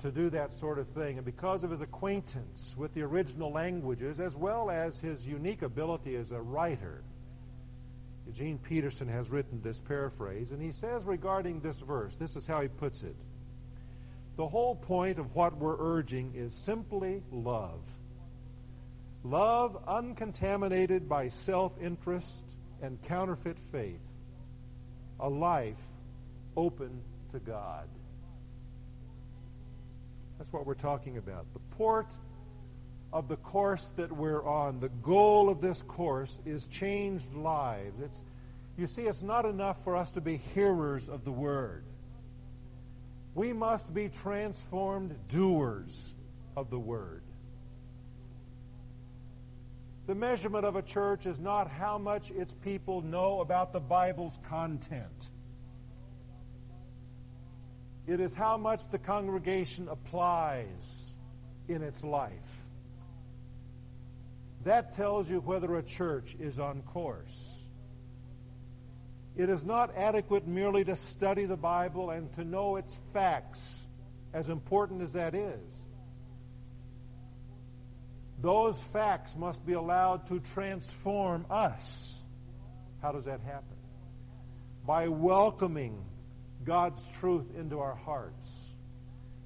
to 0.00 0.10
do 0.10 0.28
that 0.30 0.52
sort 0.52 0.78
of 0.78 0.86
thing. 0.88 1.16
And 1.16 1.24
because 1.24 1.64
of 1.64 1.70
his 1.70 1.80
acquaintance 1.80 2.76
with 2.76 2.92
the 2.92 3.02
original 3.02 3.50
languages, 3.50 4.20
as 4.20 4.36
well 4.36 4.70
as 4.70 5.00
his 5.00 5.26
unique 5.26 5.62
ability 5.62 6.16
as 6.16 6.30
a 6.30 6.42
writer, 6.42 7.02
Eugene 8.34 8.58
Peterson 8.58 9.06
has 9.06 9.30
written 9.30 9.60
this 9.62 9.80
paraphrase, 9.80 10.50
and 10.50 10.60
he 10.60 10.72
says 10.72 11.06
regarding 11.06 11.60
this 11.60 11.82
verse, 11.82 12.16
this 12.16 12.34
is 12.34 12.48
how 12.48 12.60
he 12.60 12.66
puts 12.66 13.04
it 13.04 13.14
The 14.34 14.48
whole 14.48 14.74
point 14.74 15.20
of 15.20 15.36
what 15.36 15.56
we're 15.56 15.76
urging 15.78 16.32
is 16.34 16.52
simply 16.52 17.22
love. 17.30 17.86
Love 19.22 19.78
uncontaminated 19.86 21.08
by 21.08 21.28
self 21.28 21.80
interest 21.80 22.56
and 22.82 23.00
counterfeit 23.02 23.56
faith. 23.56 24.02
A 25.20 25.28
life 25.28 25.84
open 26.56 27.02
to 27.30 27.38
God. 27.38 27.86
That's 30.38 30.52
what 30.52 30.66
we're 30.66 30.74
talking 30.74 31.18
about. 31.18 31.46
The 31.52 31.60
port 31.76 32.18
of 33.14 33.28
the 33.28 33.36
course 33.36 33.90
that 33.90 34.10
we're 34.10 34.44
on, 34.44 34.80
the 34.80 34.88
goal 34.88 35.48
of 35.48 35.60
this 35.60 35.84
course 35.84 36.40
is 36.44 36.66
changed 36.66 37.32
lives. 37.32 38.00
It's, 38.00 38.24
you 38.76 38.86
see, 38.86 39.02
it's 39.02 39.22
not 39.22 39.44
enough 39.44 39.82
for 39.84 39.96
us 39.96 40.12
to 40.12 40.20
be 40.20 40.36
hearers 40.36 41.08
of 41.08 41.24
the 41.24 41.32
word. 41.32 41.84
We 43.34 43.52
must 43.52 43.94
be 43.94 44.08
transformed 44.08 45.16
doers 45.28 46.14
of 46.56 46.70
the 46.70 46.78
word. 46.78 47.22
The 50.06 50.14
measurement 50.14 50.66
of 50.66 50.76
a 50.76 50.82
church 50.82 51.26
is 51.26 51.40
not 51.40 51.70
how 51.70 51.98
much 51.98 52.30
its 52.30 52.52
people 52.52 53.00
know 53.00 53.40
about 53.40 53.72
the 53.72 53.80
Bible's 53.80 54.38
content. 54.48 55.30
It 58.06 58.20
is 58.20 58.34
how 58.34 58.58
much 58.58 58.88
the 58.88 58.98
congregation 58.98 59.88
applies 59.88 61.14
in 61.68 61.80
its 61.82 62.04
life. 62.04 62.66
That 64.62 64.92
tells 64.92 65.30
you 65.30 65.40
whether 65.40 65.78
a 65.78 65.82
church 65.82 66.36
is 66.38 66.58
on 66.58 66.82
course. 66.82 67.63
It 69.36 69.50
is 69.50 69.66
not 69.66 69.92
adequate 69.96 70.46
merely 70.46 70.84
to 70.84 70.94
study 70.94 71.44
the 71.44 71.56
Bible 71.56 72.10
and 72.10 72.32
to 72.34 72.44
know 72.44 72.76
its 72.76 72.98
facts, 73.12 73.86
as 74.32 74.48
important 74.48 75.02
as 75.02 75.14
that 75.14 75.34
is. 75.34 75.86
Those 78.40 78.82
facts 78.82 79.36
must 79.36 79.66
be 79.66 79.72
allowed 79.72 80.26
to 80.26 80.38
transform 80.38 81.46
us. 81.50 82.22
How 83.02 83.10
does 83.10 83.24
that 83.24 83.40
happen? 83.40 83.76
By 84.86 85.08
welcoming 85.08 86.04
God's 86.62 87.10
truth 87.18 87.54
into 87.56 87.80
our 87.80 87.94
hearts. 87.94 88.72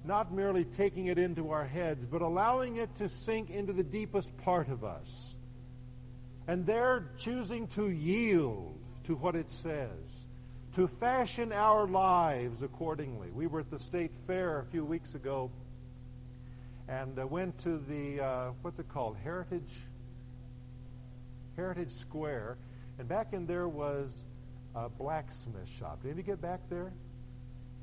Not 0.05 0.33
merely 0.33 0.65
taking 0.65 1.07
it 1.07 1.19
into 1.19 1.51
our 1.51 1.65
heads, 1.65 2.07
but 2.07 2.23
allowing 2.23 2.77
it 2.77 2.95
to 2.97 3.09
sink 3.09 3.51
into 3.51 3.73
the 3.73 3.85
deepest 3.85 4.37
part 4.39 4.69
of 4.69 4.85
us. 4.85 5.37
And 6.47 6.65
there 6.67 7.11
choosing 7.19 7.67
to 7.69 7.91
yield 7.91 8.78
to 9.09 9.17
what 9.17 9.35
it 9.35 9.49
says, 9.49 10.27
to 10.71 10.87
fashion 10.87 11.51
our 11.51 11.87
lives 11.87 12.63
accordingly. 12.63 13.31
We 13.31 13.47
were 13.47 13.61
at 13.61 13.71
the 13.71 13.79
state 13.79 14.15
fair 14.15 14.59
a 14.59 14.65
few 14.67 14.85
weeks 14.85 15.15
ago 15.15 15.51
and 16.89 17.19
uh, 17.19 17.27
went 17.27 17.57
to 17.61 17.79
the, 17.79 18.21
uh, 18.23 18.51
what's 18.61 18.81
it 18.81 18.89
called? 18.91 19.17
Heritage? 19.25 19.79
Heritage 21.57 21.91
Square. 21.91 22.59
And 22.99 23.09
back 23.09 23.33
in 23.33 23.47
there 23.47 23.67
was 23.67 24.27
a 24.75 24.91
blacksmith 24.91 25.67
shop. 25.67 26.03
Did 26.03 26.19
you 26.19 26.23
get 26.23 26.43
back 26.43 26.61
there? 26.69 26.93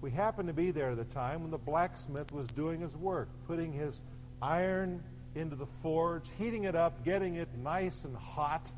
We 0.02 0.12
happened 0.12 0.48
to 0.50 0.54
be 0.54 0.70
there 0.70 0.92
at 0.92 0.98
the 0.98 1.06
time 1.06 1.42
when 1.42 1.50
the 1.50 1.58
blacksmith 1.58 2.32
was 2.32 2.50
doing 2.50 2.82
his 2.82 2.96
work, 2.96 3.30
putting 3.48 3.74
his 3.74 4.04
iron 4.44 5.04
into 5.34 5.56
the 5.56 5.66
forge, 5.66 6.30
heating 6.38 6.66
it 6.66 6.76
up, 6.76 7.04
getting 7.04 7.34
it 7.34 7.50
nice 7.58 8.06
and 8.06 8.16
hot, 8.16 8.72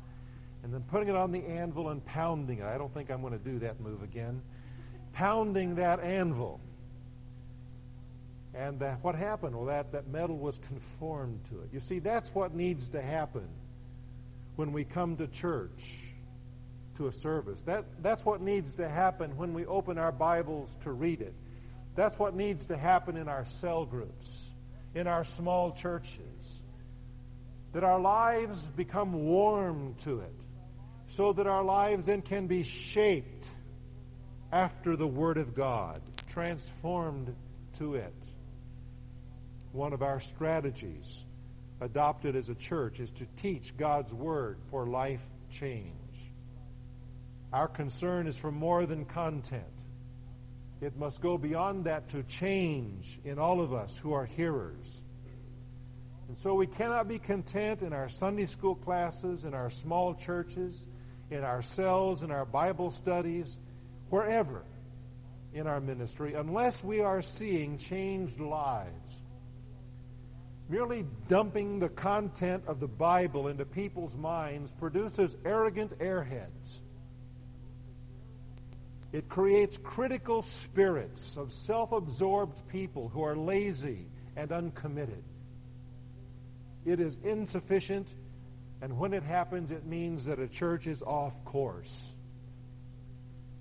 and 0.62 0.72
then 0.72 0.82
putting 0.82 1.08
it 1.08 1.16
on 1.16 1.32
the 1.32 1.44
anvil 1.44 1.90
and 1.90 2.04
pounding 2.04 2.58
it. 2.58 2.64
I 2.64 2.78
don't 2.78 2.92
think 2.92 3.10
I'm 3.10 3.20
going 3.20 3.32
to 3.32 3.38
do 3.38 3.58
that 3.60 3.80
move 3.80 4.02
again. 4.02 4.42
Pounding 5.12 5.76
that 5.76 6.00
anvil. 6.00 6.60
And 8.54 8.80
that, 8.80 9.02
what 9.02 9.14
happened? 9.14 9.54
Well, 9.54 9.66
that, 9.66 9.92
that 9.92 10.08
metal 10.08 10.36
was 10.36 10.58
conformed 10.58 11.44
to 11.44 11.60
it. 11.60 11.68
You 11.72 11.80
see, 11.80 12.00
that's 12.00 12.34
what 12.34 12.54
needs 12.54 12.88
to 12.90 13.00
happen 13.00 13.48
when 14.56 14.72
we 14.72 14.84
come 14.84 15.16
to 15.16 15.28
church 15.28 16.08
to 16.96 17.06
a 17.06 17.12
service. 17.12 17.62
That, 17.62 17.84
that's 18.02 18.24
what 18.26 18.40
needs 18.40 18.74
to 18.76 18.88
happen 18.88 19.36
when 19.36 19.54
we 19.54 19.64
open 19.66 19.98
our 19.98 20.10
Bibles 20.10 20.76
to 20.82 20.90
read 20.90 21.20
it. 21.20 21.34
That's 21.94 22.18
what 22.18 22.34
needs 22.34 22.66
to 22.66 22.76
happen 22.76 23.16
in 23.16 23.28
our 23.28 23.44
cell 23.44 23.86
groups, 23.86 24.54
in 24.94 25.06
our 25.06 25.22
small 25.22 25.70
churches. 25.70 26.62
That 27.72 27.84
our 27.84 28.00
lives 28.00 28.66
become 28.66 29.12
warm 29.12 29.94
to 29.98 30.20
it, 30.20 30.34
so 31.08 31.32
that 31.32 31.46
our 31.46 31.64
lives 31.64 32.04
then 32.04 32.20
can 32.20 32.46
be 32.46 32.62
shaped 32.62 33.48
after 34.52 34.94
the 34.94 35.06
Word 35.06 35.38
of 35.38 35.54
God, 35.54 36.02
transformed 36.26 37.34
to 37.72 37.94
it. 37.94 38.14
One 39.72 39.94
of 39.94 40.02
our 40.02 40.20
strategies 40.20 41.24
adopted 41.80 42.36
as 42.36 42.50
a 42.50 42.54
church 42.54 43.00
is 43.00 43.10
to 43.12 43.26
teach 43.36 43.74
God's 43.78 44.12
Word 44.12 44.58
for 44.70 44.86
life 44.86 45.24
change. 45.50 46.30
Our 47.54 47.68
concern 47.68 48.26
is 48.26 48.38
for 48.38 48.52
more 48.52 48.84
than 48.84 49.06
content. 49.06 49.64
It 50.82 50.94
must 50.98 51.22
go 51.22 51.38
beyond 51.38 51.86
that 51.86 52.10
to 52.10 52.22
change 52.24 53.18
in 53.24 53.38
all 53.38 53.62
of 53.62 53.72
us 53.72 53.98
who 53.98 54.12
are 54.12 54.26
hearers. 54.26 55.02
And 56.28 56.36
so 56.36 56.54
we 56.54 56.66
cannot 56.66 57.08
be 57.08 57.18
content 57.18 57.80
in 57.80 57.94
our 57.94 58.08
Sunday 58.08 58.44
school 58.44 58.74
classes, 58.74 59.44
in 59.44 59.54
our 59.54 59.70
small 59.70 60.14
churches, 60.14 60.86
in 61.30 61.44
our 61.44 61.62
cells, 61.62 62.22
in 62.22 62.30
our 62.30 62.44
Bible 62.44 62.90
studies, 62.90 63.58
wherever 64.10 64.64
in 65.52 65.66
our 65.66 65.80
ministry, 65.80 66.34
unless 66.34 66.84
we 66.84 67.00
are 67.00 67.22
seeing 67.22 67.78
changed 67.78 68.40
lives. 68.40 69.22
Merely 70.68 71.06
dumping 71.28 71.78
the 71.78 71.88
content 71.88 72.62
of 72.66 72.78
the 72.78 72.88
Bible 72.88 73.48
into 73.48 73.64
people's 73.64 74.16
minds 74.16 74.72
produces 74.72 75.36
arrogant 75.44 75.98
airheads 75.98 76.82
it 79.12 79.28
creates 79.28 79.78
critical 79.78 80.42
spirits 80.42 81.36
of 81.36 81.50
self 81.50 81.92
absorbed 81.92 82.66
people 82.68 83.08
who 83.08 83.22
are 83.22 83.36
lazy 83.36 84.06
and 84.36 84.52
uncommitted. 84.52 85.24
It 86.84 87.00
is 87.00 87.18
insufficient 87.24 88.14
And 88.80 88.96
when 88.98 89.12
it 89.12 89.22
happens, 89.22 89.70
it 89.70 89.86
means 89.86 90.24
that 90.26 90.38
a 90.38 90.46
church 90.46 90.86
is 90.86 91.02
off 91.02 91.44
course. 91.44 92.14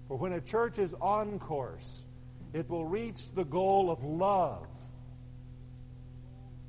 For 0.08 0.18
when 0.18 0.34
a 0.34 0.42
church 0.42 0.78
is 0.80 0.94
on 1.02 1.40
course, 1.40 2.06
it 2.54 2.70
will 2.70 2.86
reach 2.86 3.32
the 3.32 3.44
goal 3.44 3.92
of 3.92 4.04
love, 4.04 4.68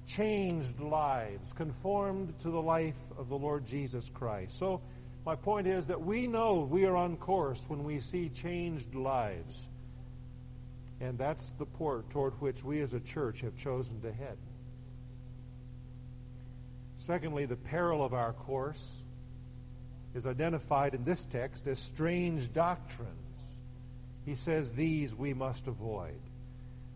changed 0.06 0.80
lives, 0.80 1.52
conformed 1.52 2.38
to 2.40 2.50
the 2.50 2.60
life 2.60 2.98
of 3.16 3.28
the 3.28 3.38
Lord 3.38 3.66
Jesus 3.66 4.08
Christ. 4.08 4.58
So, 4.58 4.80
my 5.26 5.36
point 5.36 5.66
is 5.66 5.84
that 5.86 6.00
we 6.00 6.26
know 6.26 6.66
we 6.70 6.86
are 6.86 6.96
on 6.96 7.16
course 7.18 7.66
when 7.68 7.84
we 7.84 7.98
see 7.98 8.30
changed 8.30 8.94
lives. 8.94 9.68
And 11.00 11.18
that's 11.18 11.50
the 11.50 11.66
port 11.66 12.08
toward 12.08 12.32
which 12.40 12.64
we 12.64 12.80
as 12.80 12.94
a 12.94 13.00
church 13.00 13.42
have 13.42 13.54
chosen 13.54 14.00
to 14.00 14.10
head. 14.10 14.38
Secondly, 16.98 17.46
the 17.46 17.56
peril 17.56 18.04
of 18.04 18.12
our 18.12 18.32
course 18.32 19.04
is 20.16 20.26
identified 20.26 20.94
in 20.94 21.04
this 21.04 21.24
text 21.24 21.68
as 21.68 21.78
strange 21.78 22.52
doctrines. 22.52 23.46
He 24.26 24.34
says 24.34 24.72
these 24.72 25.14
we 25.14 25.32
must 25.32 25.68
avoid. 25.68 26.18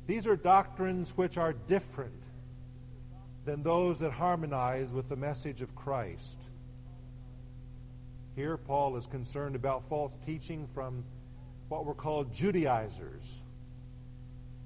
These 0.09 0.27
are 0.27 0.35
doctrines 0.35 1.17
which 1.17 1.39
are 1.39 1.53
different 1.53 2.21
than 3.45 3.63
those 3.63 4.01
that 4.01 4.11
harmonize 4.11 4.93
with 4.93 5.09
the 5.09 5.15
message 5.15 5.63
of 5.63 5.77
Christ. 5.77 6.51
Here, 8.35 8.57
Paul 8.57 8.97
is 8.97 9.07
concerned 9.07 9.55
about 9.55 9.85
false 9.85 10.17
teaching 10.17 10.67
from 10.67 11.05
what 11.69 11.87
were 11.87 11.95
called 11.95 12.33
Judaizers, 12.33 13.45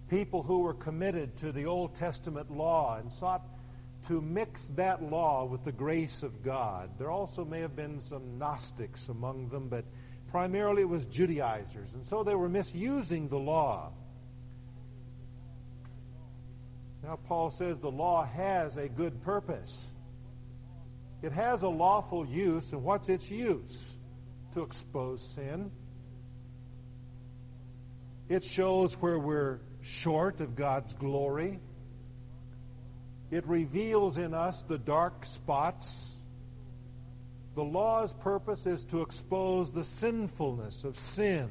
people 0.09 0.43
who 0.43 0.61
were 0.61 0.75
committed 0.75 1.37
to 1.37 1.53
the 1.53 1.67
Old 1.67 1.95
Testament 1.95 2.51
law 2.51 2.97
and 2.99 3.13
sought 3.13 3.43
to 4.03 4.21
mix 4.21 4.69
that 4.69 5.03
law 5.03 5.45
with 5.45 5.65
the 5.65 5.73
grace 5.73 6.23
of 6.23 6.43
God. 6.43 6.91
There 6.99 7.11
also 7.11 7.45
may 7.45 7.61
have 7.61 7.75
been 7.75 7.99
some 7.99 8.39
Gnostics 8.39 9.09
among 9.09 9.49
them, 9.49 9.69
but 9.69 9.85
primarily 10.31 10.83
it 10.83 10.89
was 10.89 11.07
Judaizers. 11.07 11.95
And 11.95 12.05
so 12.05 12.23
they 12.23 12.35
were 12.35 12.49
misusing 12.49 13.29
the 13.29 13.39
law. 13.39 13.93
Now, 17.03 17.17
Paul 17.17 17.51
says 17.51 17.79
the 17.79 17.91
law 17.91 18.25
has 18.25 18.77
a 18.77 18.89
good 18.89 19.21
purpose. 19.23 19.95
It 21.23 21.33
has 21.33 21.63
a 21.63 21.69
lawful 21.69 22.27
use, 22.27 22.73
and 22.73 22.83
what's 22.83 23.09
its 23.09 23.31
use? 23.31 23.99
To 24.53 24.63
expose 24.63 25.23
sin. 25.23 25.71
It 28.29 28.43
shows 28.43 28.95
where 29.01 29.19
we're 29.19 29.61
short 29.83 30.41
of 30.41 30.57
God's 30.57 30.95
glory. 30.95 31.61
It 33.31 33.47
reveals 33.47 34.19
in 34.19 34.35
us 34.35 34.63
the 34.63 34.79
dark 34.79 35.25
spots. 35.25 36.15
The 37.55 37.65
law's 37.65 38.13
purpose 38.13 38.67
is 38.67 38.85
to 38.87 39.03
expose 39.03 39.71
the 39.71 39.85
sinfulness 39.85 40.85
of 40.85 40.97
sin. 40.97 41.49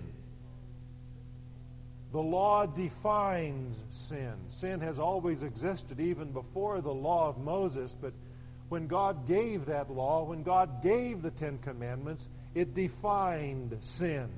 The 2.12 2.22
law 2.22 2.66
defines 2.66 3.84
sin. 3.90 4.36
Sin 4.48 4.80
has 4.80 5.00
always 5.00 5.44
existed 5.44 6.00
even 6.00 6.32
before 6.32 6.80
the 6.80 6.94
law 6.94 7.28
of 7.28 7.38
Moses, 7.38 7.98
but 8.00 8.14
when 8.70 8.88
God 8.88 9.28
gave 9.28 9.66
that 9.66 9.92
law, 9.92 10.24
when 10.24 10.42
God 10.42 10.82
gave 10.82 11.22
the 11.22 11.32
Ten 11.32 11.58
Commandments, 11.58 12.30
it 12.54 12.74
defined 12.74 13.76
sin 13.82 14.30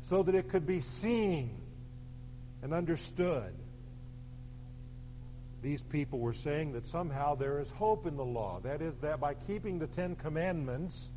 so 0.00 0.22
that 0.22 0.34
it 0.34 0.48
could 0.48 0.66
be 0.66 0.80
seen 0.80 1.56
and 2.62 2.74
understood 2.74 3.54
these 5.62 5.82
people 5.82 6.18
were 6.18 6.32
saying 6.32 6.72
that 6.72 6.86
somehow 6.86 7.34
there 7.34 7.58
is 7.58 7.70
hope 7.70 8.06
in 8.06 8.16
the 8.16 8.24
law. 8.24 8.60
That 8.62 8.80
is, 8.82 8.96
that 8.96 9.20
by 9.20 9.34
keeping 9.34 9.78
the 9.78 9.86
Ten 9.86 10.14
Commandments 10.14 11.10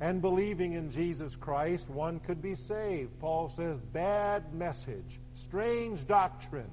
and 0.00 0.20
believing 0.20 0.72
in 0.72 0.90
Jesus 0.90 1.36
Christ, 1.36 1.88
one 1.88 2.18
could 2.20 2.42
be 2.42 2.54
saved. 2.54 3.18
Paul 3.20 3.48
says, 3.48 3.78
bad 3.78 4.52
message, 4.52 5.20
strange 5.32 6.06
doctrine. 6.06 6.70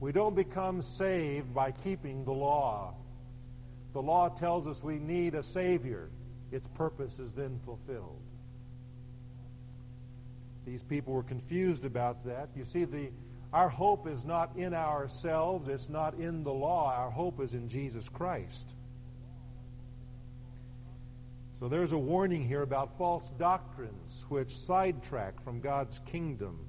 We 0.00 0.12
don't 0.12 0.34
become 0.34 0.82
saved 0.82 1.54
by 1.54 1.70
keeping 1.70 2.24
the 2.24 2.32
law. 2.32 2.94
The 3.92 4.02
law 4.02 4.28
tells 4.28 4.66
us 4.66 4.82
we 4.82 4.98
need 4.98 5.34
a 5.34 5.42
Savior. 5.42 6.10
Its 6.50 6.68
purpose 6.68 7.18
is 7.20 7.32
then 7.32 7.58
fulfilled. 7.60 8.20
These 10.66 10.82
people 10.82 11.14
were 11.14 11.22
confused 11.22 11.84
about 11.84 12.24
that. 12.26 12.48
You 12.56 12.64
see, 12.64 12.84
the 12.84 13.10
our 13.54 13.68
hope 13.68 14.08
is 14.08 14.24
not 14.24 14.50
in 14.56 14.74
ourselves, 14.74 15.68
it's 15.68 15.88
not 15.88 16.14
in 16.14 16.42
the 16.42 16.52
law. 16.52 16.92
Our 16.92 17.10
hope 17.10 17.40
is 17.40 17.54
in 17.54 17.68
Jesus 17.68 18.08
Christ. 18.08 18.74
So 21.52 21.68
there's 21.68 21.92
a 21.92 21.98
warning 21.98 22.42
here 22.42 22.62
about 22.62 22.98
false 22.98 23.30
doctrines 23.30 24.26
which 24.28 24.50
sidetrack 24.50 25.40
from 25.40 25.60
God's 25.60 26.00
kingdom 26.00 26.66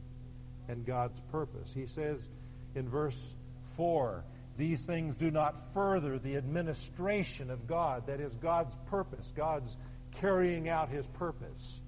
and 0.68 0.86
God's 0.86 1.22
purpose. 1.22 1.74
He 1.74 1.88
says 1.88 2.30
in 2.76 2.88
verse 2.88 3.36
4 3.64 4.24
these 4.56 4.86
things 4.86 5.18
do 5.18 5.32
not 5.32 5.74
further 5.74 6.20
the 6.20 6.38
administration 6.38 7.50
of 7.50 7.66
God, 7.66 8.06
that 8.06 8.20
is, 8.20 8.36
God's 8.36 8.76
purpose, 8.86 9.34
God's 9.36 9.76
carrying 10.12 10.70
out 10.70 10.90
his 10.90 11.08
purpose. 11.08 11.82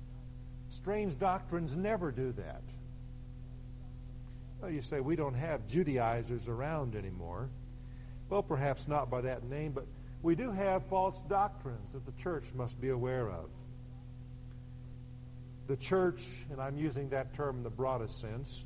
Strange 0.69 1.19
doctrines 1.19 1.77
never 1.77 2.11
do 2.11 2.31
that. 2.31 2.63
Well, 4.61 4.71
you 4.71 4.81
say 4.81 5.01
we 5.01 5.15
don't 5.15 5.35
have 5.35 5.67
Judaizers 5.67 6.47
around 6.47 6.95
anymore. 6.95 7.49
Well, 8.29 8.41
perhaps 8.41 8.87
not 8.87 9.09
by 9.09 9.21
that 9.21 9.43
name, 9.43 9.71
but 9.71 9.85
we 10.23 10.35
do 10.35 10.51
have 10.51 10.83
false 10.83 11.21
doctrines 11.21 11.93
that 11.93 12.05
the 12.05 12.11
church 12.13 12.53
must 12.55 12.81
be 12.81 12.89
aware 12.89 13.29
of. 13.29 13.49
The 15.67 15.77
church, 15.77 16.45
and 16.51 16.59
I'm 16.59 16.75
using 16.75 17.09
that 17.09 17.33
term 17.33 17.57
in 17.57 17.63
the 17.63 17.69
broadest 17.69 18.19
sense, 18.19 18.65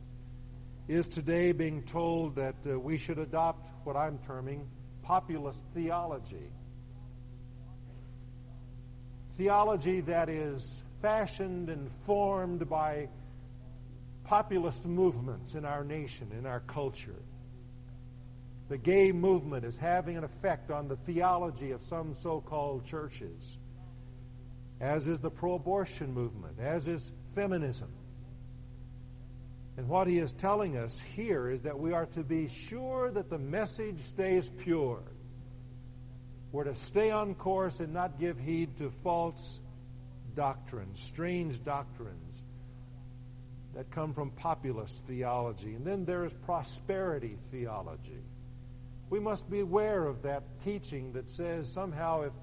is 0.87 1.09
today 1.09 1.51
being 1.51 1.83
told 1.83 2.35
that 2.35 2.55
uh, 2.69 2.79
we 2.79 2.97
should 2.97 3.19
adopt 3.19 3.71
what 3.85 3.95
I'm 3.95 4.17
terming 4.19 4.67
populist 5.03 5.65
theology. 5.73 6.51
Theology 9.31 10.01
that 10.01 10.29
is 10.29 10.83
fashioned 10.99 11.69
and 11.69 11.89
formed 11.89 12.69
by 12.69 13.09
populist 14.31 14.87
movements 14.87 15.55
in 15.55 15.65
our 15.65 15.83
nation, 15.83 16.31
in 16.39 16.45
our 16.45 16.61
culture. 16.61 17.21
The 18.69 18.77
gay 18.77 19.11
movement 19.11 19.65
is 19.65 19.77
having 19.77 20.15
an 20.15 20.23
effect 20.23 20.71
on 20.71 20.87
the 20.87 20.95
theology 20.95 21.71
of 21.71 21.81
some 21.81 22.13
so 22.13 22.39
called 22.39 22.85
churches, 22.85 23.57
as 24.79 25.09
is 25.09 25.19
the 25.19 25.29
pro 25.29 25.55
abortion 25.55 26.13
movement, 26.13 26.59
as 26.61 26.87
is 26.87 27.11
feminism. 27.35 27.89
And 29.75 29.89
what 29.89 30.07
he 30.07 30.17
is 30.17 30.31
telling 30.31 30.77
us 30.77 31.01
here 31.01 31.49
is 31.49 31.61
that 31.63 31.77
we 31.77 31.91
are 31.91 32.05
to 32.05 32.23
be 32.23 32.47
sure 32.47 33.11
that 33.11 33.29
the 33.29 33.37
message 33.37 33.99
stays 33.99 34.49
pure. 34.49 35.03
We're 36.53 36.63
to 36.63 36.73
stay 36.73 37.11
on 37.11 37.35
course 37.35 37.81
and 37.81 37.93
not 37.93 38.17
give 38.17 38.39
heed 38.39 38.77
to 38.77 38.91
false 38.91 39.59
doctrines, 40.35 41.01
strange 41.01 41.61
doctrines 41.65 42.45
that 43.75 43.89
come 43.91 44.13
from 44.13 44.31
populist 44.31 45.05
theology. 45.05 45.75
And 45.75 45.85
then 45.85 46.05
there 46.05 46.25
is 46.25 46.33
prosperity 46.33 47.35
theology. 47.51 48.23
We 49.09 49.19
must 49.19 49.49
be 49.49 49.59
aware 49.59 50.05
of 50.05 50.21
that 50.23 50.43
teaching 50.59 51.13
that 51.13 51.29
says 51.29 51.71
somehow 51.71 52.21
if, 52.21 52.33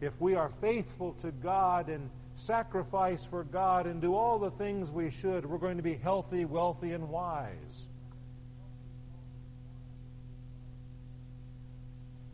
if 0.00 0.20
we 0.20 0.34
are 0.34 0.48
faithful 0.48 1.12
to 1.14 1.30
God 1.32 1.88
and 1.88 2.10
sacrifice 2.34 3.26
for 3.26 3.44
God 3.44 3.86
and 3.86 4.00
do 4.00 4.14
all 4.14 4.38
the 4.38 4.50
things 4.50 4.92
we 4.92 5.10
should, 5.10 5.44
we're 5.44 5.58
going 5.58 5.76
to 5.76 5.82
be 5.82 5.94
healthy, 5.94 6.44
wealthy, 6.44 6.92
and 6.92 7.08
wise. 7.08 7.88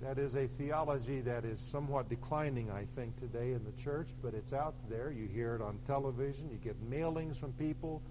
That 0.02 0.18
is 0.18 0.36
a 0.36 0.46
theology 0.46 1.22
that 1.22 1.46
is 1.46 1.58
somewhat 1.58 2.10
declining, 2.10 2.70
I 2.70 2.84
think, 2.84 3.16
today 3.16 3.52
in 3.52 3.64
the 3.64 3.72
church, 3.72 4.10
but 4.22 4.34
it's 4.34 4.52
out 4.52 4.74
there. 4.90 5.10
You 5.10 5.26
hear 5.26 5.54
it 5.54 5.62
on 5.62 5.78
television, 5.86 6.50
you 6.50 6.58
get 6.58 6.78
mailings 6.90 7.40
from 7.40 7.54
people 7.54 8.02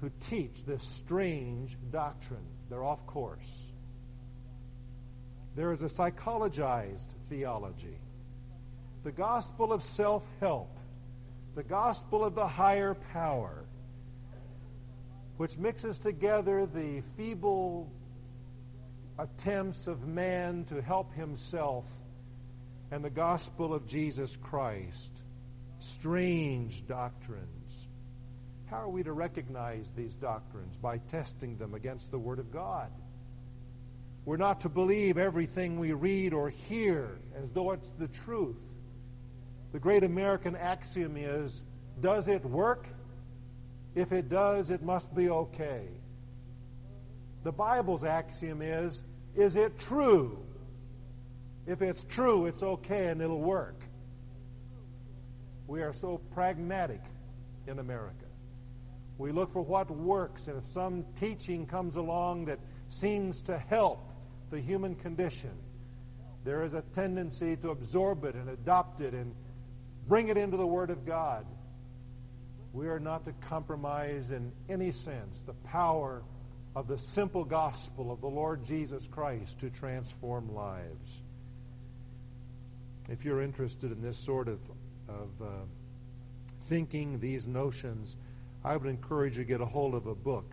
who 0.00 0.10
teach 0.20 0.64
this 0.64 0.82
strange 0.84 1.76
doctrine. 1.90 2.46
They're 2.68 2.84
off 2.84 3.06
course. 3.06 3.72
There 5.54 5.72
is 5.72 5.82
a 5.82 5.86
psychologized 5.86 7.14
theology, 7.30 7.98
the 9.04 9.12
gospel 9.12 9.72
of 9.72 9.82
self 9.82 10.28
help, 10.40 10.78
the 11.54 11.62
gospel 11.62 12.22
of 12.22 12.34
the 12.34 12.46
higher 12.46 12.94
power, 12.94 13.64
which 15.38 15.56
mixes 15.56 15.98
together 15.98 16.66
the 16.66 17.00
feeble 17.16 17.90
attempts 19.18 19.86
of 19.86 20.06
man 20.06 20.64
to 20.64 20.82
help 20.82 21.14
himself 21.14 21.90
and 22.90 23.02
the 23.02 23.10
gospel 23.10 23.74
of 23.74 23.86
Jesus 23.86 24.36
Christ. 24.36 25.24
Strange 25.78 26.86
doctrines. 26.86 27.55
How 28.76 28.82
are 28.82 28.88
we 28.90 29.02
to 29.04 29.14
recognize 29.14 29.92
these 29.92 30.14
doctrines? 30.14 30.76
By 30.76 30.98
testing 30.98 31.56
them 31.56 31.72
against 31.72 32.10
the 32.10 32.18
Word 32.18 32.38
of 32.38 32.52
God. 32.52 32.90
We're 34.26 34.36
not 34.36 34.60
to 34.60 34.68
believe 34.68 35.16
everything 35.16 35.78
we 35.78 35.94
read 35.94 36.34
or 36.34 36.50
hear 36.50 37.18
as 37.34 37.50
though 37.50 37.72
it's 37.72 37.88
the 37.88 38.08
truth. 38.08 38.82
The 39.72 39.80
great 39.80 40.04
American 40.04 40.54
axiom 40.54 41.16
is 41.16 41.62
Does 42.02 42.28
it 42.28 42.44
work? 42.44 42.86
If 43.94 44.12
it 44.12 44.28
does, 44.28 44.70
it 44.70 44.82
must 44.82 45.16
be 45.16 45.30
okay. 45.30 45.88
The 47.44 47.52
Bible's 47.52 48.04
axiom 48.04 48.60
is 48.60 49.04
Is 49.34 49.56
it 49.56 49.78
true? 49.78 50.38
If 51.66 51.80
it's 51.80 52.04
true, 52.04 52.44
it's 52.44 52.62
okay 52.62 53.06
and 53.06 53.22
it'll 53.22 53.40
work. 53.40 53.84
We 55.66 55.80
are 55.80 55.94
so 55.94 56.18
pragmatic 56.18 57.00
in 57.66 57.78
America. 57.78 58.25
We 59.18 59.32
look 59.32 59.48
for 59.48 59.62
what 59.62 59.90
works, 59.90 60.48
and 60.48 60.58
if 60.58 60.66
some 60.66 61.04
teaching 61.14 61.66
comes 61.66 61.96
along 61.96 62.46
that 62.46 62.58
seems 62.88 63.42
to 63.42 63.56
help, 63.56 64.12
the 64.50 64.60
human 64.60 64.94
condition, 64.94 65.52
there 66.44 66.62
is 66.62 66.74
a 66.74 66.82
tendency 66.82 67.56
to 67.56 67.70
absorb 67.70 68.24
it 68.24 68.34
and 68.34 68.48
adopt 68.50 69.00
it 69.00 69.14
and 69.14 69.34
bring 70.06 70.28
it 70.28 70.38
into 70.38 70.56
the 70.56 70.66
Word 70.66 70.90
of 70.90 71.04
God. 71.04 71.46
We 72.72 72.88
are 72.88 73.00
not 73.00 73.24
to 73.24 73.32
compromise 73.32 74.30
in 74.30 74.52
any 74.68 74.92
sense 74.92 75.42
the 75.42 75.54
power 75.54 76.22
of 76.76 76.88
the 76.88 76.98
simple 76.98 77.42
gospel 77.42 78.12
of 78.12 78.20
the 78.20 78.28
Lord 78.28 78.62
Jesus 78.62 79.06
Christ 79.06 79.60
to 79.60 79.70
transform 79.70 80.54
lives. 80.54 81.22
If 83.08 83.24
you're 83.24 83.40
interested 83.40 83.90
in 83.90 84.02
this 84.02 84.18
sort 84.18 84.48
of, 84.48 84.60
of 85.08 85.30
uh, 85.40 85.46
thinking, 86.64 87.18
these 87.18 87.46
notions, 87.46 88.16
I 88.66 88.76
would 88.76 88.88
encourage 88.88 89.38
you 89.38 89.44
to 89.44 89.48
get 89.48 89.60
a 89.60 89.64
hold 89.64 89.94
of 89.94 90.08
a 90.08 90.14
book 90.16 90.52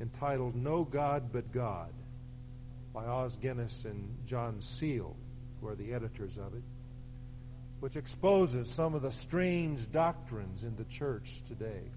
entitled 0.00 0.54
No 0.54 0.84
God 0.84 1.32
But 1.32 1.50
God 1.50 1.92
by 2.92 3.06
Os 3.06 3.34
Guinness 3.34 3.86
and 3.86 4.16
John 4.24 4.60
Seel, 4.60 5.16
who 5.60 5.66
are 5.66 5.74
the 5.74 5.92
editors 5.92 6.38
of 6.38 6.54
it, 6.54 6.62
which 7.80 7.96
exposes 7.96 8.70
some 8.70 8.94
of 8.94 9.02
the 9.02 9.10
strange 9.10 9.90
doctrines 9.90 10.62
in 10.62 10.76
the 10.76 10.84
church 10.84 11.42
today. 11.42 11.90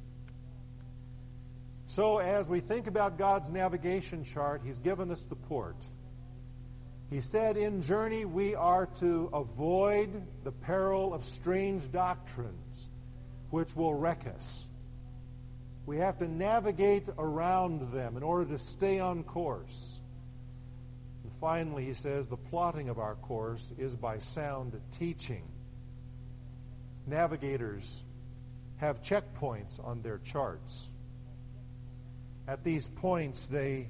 So, 1.85 2.17
as 2.17 2.49
we 2.49 2.59
think 2.59 2.87
about 2.87 3.19
God's 3.19 3.51
navigation 3.51 4.23
chart, 4.23 4.63
He's 4.65 4.79
given 4.79 5.11
us 5.11 5.23
the 5.23 5.35
port. 5.35 5.85
He 7.11 7.21
said, 7.21 7.57
In 7.57 7.79
journey, 7.79 8.25
we 8.25 8.55
are 8.55 8.87
to 8.99 9.29
avoid 9.31 10.09
the 10.43 10.51
peril 10.51 11.13
of 11.13 11.23
strange 11.23 11.91
doctrines 11.91 12.89
which 13.51 13.75
will 13.75 13.93
wreck 13.93 14.25
us. 14.35 14.69
We 15.87 15.97
have 15.97 16.19
to 16.19 16.27
navigate 16.27 17.09
around 17.17 17.93
them 17.93 18.15
in 18.17 18.21
order 18.21 18.45
to 18.51 18.57
stay 18.59 18.99
on 18.99 19.23
course 19.23 20.01
And 21.27 21.33
finally, 21.33 21.83
he 21.83 21.91
says, 21.91 22.25
the 22.25 22.37
plotting 22.37 22.87
of 22.87 22.99
our 22.99 23.15
course 23.15 23.73
is 23.77 23.97
by 23.97 24.17
sound 24.17 24.79
teaching. 24.91 25.43
Navigators 27.05 28.05
have 28.77 29.01
checkpoints 29.01 29.85
on 29.85 30.01
their 30.01 30.19
charts. 30.19 30.89
At 32.47 32.63
these 32.63 32.87
points, 32.87 33.47
they 33.47 33.89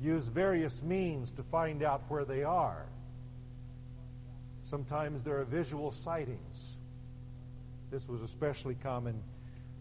use 0.00 0.28
various 0.28 0.84
means 0.84 1.32
to 1.32 1.42
find 1.42 1.82
out 1.82 2.02
where 2.06 2.24
they 2.24 2.44
are. 2.44 2.86
Sometimes 4.62 5.20
there 5.20 5.40
are 5.40 5.44
visual 5.44 5.90
sightings. 5.90 6.78
This 7.90 8.08
was 8.08 8.22
especially 8.22 8.76
common 8.76 9.20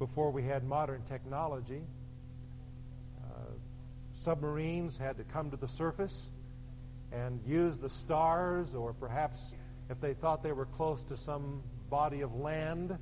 before 0.01 0.31
we 0.31 0.41
had 0.41 0.63
modern 0.63 1.03
technology. 1.03 1.83
Uh, 3.23 3.51
submarines 4.13 4.97
had 4.97 5.15
to 5.15 5.23
come 5.23 5.51
to 5.51 5.57
the 5.57 5.67
surface 5.67 6.31
and 7.11 7.39
use 7.45 7.77
the 7.77 7.87
stars, 7.87 8.73
or 8.73 8.93
perhaps 8.93 9.53
if 9.91 10.01
they 10.01 10.11
thought 10.11 10.41
they 10.41 10.53
were 10.53 10.65
close 10.65 11.03
to 11.03 11.15
some 11.15 11.61
body 11.91 12.21
of 12.21 12.33
land, 12.33 12.97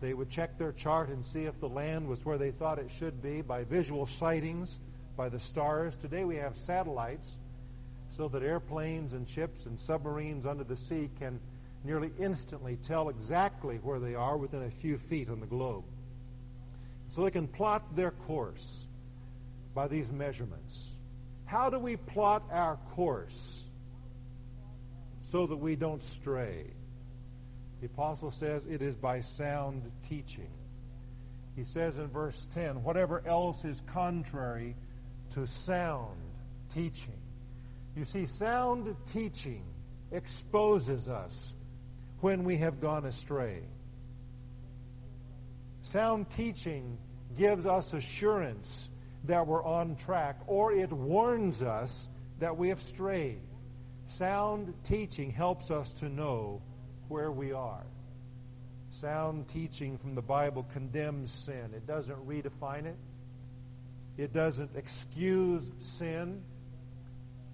they 0.00 0.14
would 0.14 0.30
check 0.30 0.56
their 0.56 0.70
chart 0.70 1.08
and 1.08 1.24
see 1.24 1.46
if 1.46 1.58
the 1.58 1.68
land 1.68 2.06
was 2.06 2.24
where 2.24 2.38
they 2.38 2.52
thought 2.52 2.78
it 2.78 2.92
should 2.92 3.20
be 3.20 3.42
by 3.42 3.64
visual 3.64 4.06
sightings, 4.06 4.78
by 5.16 5.28
the 5.28 5.40
stars. 5.40 5.96
Today 5.96 6.24
we 6.24 6.36
have 6.36 6.54
satellites 6.54 7.40
so 8.06 8.28
that 8.28 8.44
airplanes 8.44 9.14
and 9.14 9.26
ships 9.26 9.66
and 9.66 9.76
submarines 9.76 10.46
under 10.46 10.62
the 10.62 10.76
sea 10.76 11.10
can 11.18 11.40
nearly 11.82 12.12
instantly 12.20 12.76
tell 12.76 13.08
exactly 13.08 13.78
where 13.78 13.98
they 13.98 14.14
are 14.14 14.36
within 14.36 14.62
a 14.62 14.70
few 14.70 14.96
feet 14.96 15.28
on 15.28 15.40
the 15.40 15.46
globe. 15.46 15.82
So 17.08 17.22
they 17.22 17.30
can 17.30 17.46
plot 17.46 17.94
their 17.94 18.10
course 18.10 18.88
by 19.74 19.88
these 19.88 20.12
measurements. 20.12 20.96
How 21.44 21.70
do 21.70 21.78
we 21.78 21.96
plot 21.96 22.42
our 22.50 22.76
course 22.90 23.68
so 25.20 25.46
that 25.46 25.56
we 25.56 25.76
don't 25.76 26.02
stray? 26.02 26.66
The 27.80 27.86
apostle 27.86 28.30
says 28.30 28.66
it 28.66 28.82
is 28.82 28.96
by 28.96 29.20
sound 29.20 29.90
teaching. 30.02 30.50
He 31.54 31.64
says 31.64 31.98
in 31.98 32.08
verse 32.08 32.46
10 32.46 32.82
whatever 32.82 33.22
else 33.26 33.64
is 33.64 33.82
contrary 33.82 34.74
to 35.30 35.46
sound 35.46 36.16
teaching. 36.68 37.20
You 37.96 38.04
see, 38.04 38.26
sound 38.26 38.94
teaching 39.06 39.62
exposes 40.10 41.08
us 41.08 41.54
when 42.20 42.44
we 42.44 42.56
have 42.56 42.80
gone 42.80 43.04
astray. 43.04 43.62
Sound 45.84 46.30
teaching 46.30 46.96
gives 47.36 47.66
us 47.66 47.92
assurance 47.92 48.88
that 49.24 49.46
we're 49.46 49.62
on 49.62 49.96
track, 49.96 50.40
or 50.46 50.72
it 50.72 50.90
warns 50.90 51.62
us 51.62 52.08
that 52.38 52.56
we 52.56 52.70
have 52.70 52.80
strayed. 52.80 53.42
Sound 54.06 54.72
teaching 54.82 55.30
helps 55.30 55.70
us 55.70 55.92
to 55.92 56.08
know 56.08 56.62
where 57.08 57.30
we 57.30 57.52
are. 57.52 57.84
Sound 58.88 59.46
teaching 59.46 59.98
from 59.98 60.14
the 60.14 60.22
Bible 60.22 60.62
condemns 60.72 61.30
sin, 61.30 61.70
it 61.76 61.86
doesn't 61.86 62.26
redefine 62.26 62.86
it, 62.86 62.96
it 64.16 64.32
doesn't 64.32 64.70
excuse 64.76 65.70
sin. 65.78 66.42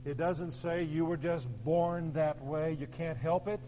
It 0.03 0.17
doesn't 0.17 0.53
say 0.53 0.85
you 0.85 1.05
were 1.05 1.19
just 1.19 1.51
born 1.63 2.13
that 2.13 2.43
way, 2.43 2.77
you 2.81 2.87
can't 2.87 3.19
help 3.19 3.49
it. 3.49 3.61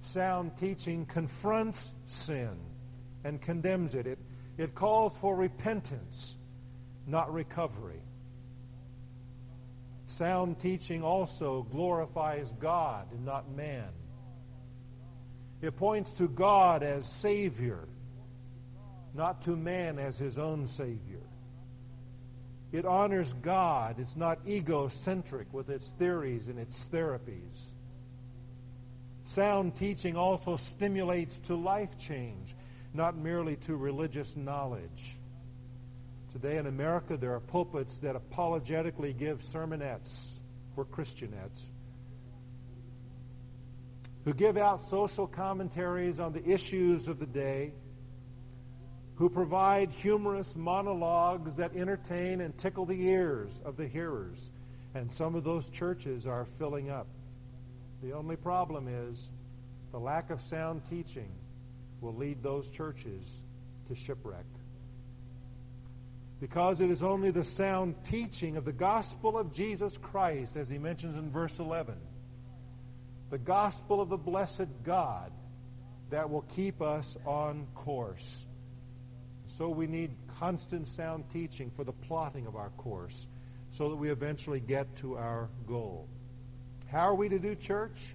Sound 0.00 0.56
teaching 0.56 1.04
confronts 1.04 1.92
sin 2.06 2.56
and 3.24 3.40
condemns 3.40 3.94
it. 3.94 4.06
It, 4.06 4.18
it 4.58 4.74
calls 4.74 5.18
for 5.18 5.36
repentance 5.36 6.36
not 7.06 7.32
recovery. 7.32 8.02
Sound 10.06 10.58
teaching 10.58 11.02
also 11.02 11.62
glorifies 11.64 12.52
God 12.54 13.10
and 13.12 13.24
not 13.24 13.50
man. 13.50 13.88
It 15.62 15.76
points 15.76 16.12
to 16.14 16.28
God 16.28 16.82
as 16.82 17.06
Savior, 17.06 17.86
not 19.14 19.42
to 19.42 19.56
man 19.56 19.98
as 19.98 20.18
his 20.18 20.38
own 20.38 20.66
Savior. 20.66 21.20
It 22.72 22.86
honors 22.86 23.32
God. 23.34 23.98
It's 23.98 24.16
not 24.16 24.38
egocentric 24.46 25.52
with 25.52 25.68
its 25.70 25.90
theories 25.90 26.48
and 26.48 26.58
its 26.58 26.86
therapies. 26.86 27.72
Sound 29.22 29.76
teaching 29.76 30.16
also 30.16 30.56
stimulates 30.56 31.38
to 31.40 31.54
life 31.54 31.98
change, 31.98 32.54
not 32.92 33.16
merely 33.16 33.56
to 33.56 33.76
religious 33.76 34.36
knowledge. 34.36 35.16
Today 36.32 36.58
in 36.58 36.66
America, 36.66 37.16
there 37.16 37.34
are 37.34 37.40
pulpits 37.40 37.98
that 38.00 38.16
apologetically 38.16 39.12
give 39.12 39.40
sermonettes 39.40 40.40
for 40.74 40.84
Christianettes 40.84 41.70
who 44.24 44.34
give 44.34 44.56
out 44.56 44.80
social 44.80 45.26
commentaries 45.26 46.20
on 46.20 46.32
the 46.32 46.46
issues 46.48 47.08
of 47.08 47.18
the 47.18 47.26
day, 47.26 47.72
who 49.14 49.30
provide 49.30 49.90
humorous 49.90 50.56
monologues 50.56 51.56
that 51.56 51.74
entertain 51.74 52.40
and 52.40 52.56
tickle 52.56 52.86
the 52.86 53.08
ears 53.08 53.60
of 53.64 53.76
the 53.76 53.86
hearers. 53.86 54.50
And 54.94 55.10
some 55.10 55.34
of 55.34 55.44
those 55.44 55.70
churches 55.70 56.26
are 56.26 56.44
filling 56.44 56.90
up. 56.90 57.06
The 58.02 58.12
only 58.12 58.36
problem 58.36 58.88
is 58.88 59.32
the 59.92 59.98
lack 59.98 60.30
of 60.30 60.40
sound 60.40 60.84
teaching 60.84 61.30
will 62.00 62.14
lead 62.14 62.42
those 62.42 62.70
churches 62.70 63.42
to 63.86 63.94
shipwreck 63.94 64.46
because 66.40 66.80
it 66.80 66.90
is 66.90 67.02
only 67.02 67.30
the 67.30 67.44
sound 67.44 67.94
teaching 68.02 68.56
of 68.56 68.64
the 68.64 68.72
gospel 68.72 69.38
of 69.38 69.52
Jesus 69.52 69.98
Christ, 69.98 70.56
as 70.56 70.70
he 70.70 70.78
mentions 70.78 71.16
in 71.16 71.30
verse 71.30 71.58
11, 71.58 71.94
the 73.28 73.38
gospel 73.38 74.00
of 74.00 74.08
the 74.08 74.16
blessed 74.16 74.68
God, 74.82 75.30
that 76.08 76.28
will 76.28 76.42
keep 76.42 76.80
us 76.80 77.16
on 77.24 77.66
course. 77.74 78.46
So 79.46 79.68
we 79.68 79.86
need 79.86 80.10
constant 80.26 80.86
sound 80.86 81.28
teaching 81.28 81.70
for 81.70 81.84
the 81.84 81.92
plotting 81.92 82.46
of 82.46 82.56
our 82.56 82.70
course 82.70 83.28
so 83.68 83.88
that 83.90 83.96
we 83.96 84.10
eventually 84.10 84.60
get 84.60 84.96
to 84.96 85.16
our 85.16 85.50
goal. 85.66 86.08
How 86.90 87.02
are 87.02 87.14
we 87.14 87.28
to 87.28 87.38
do 87.38 87.54
church? 87.54 88.14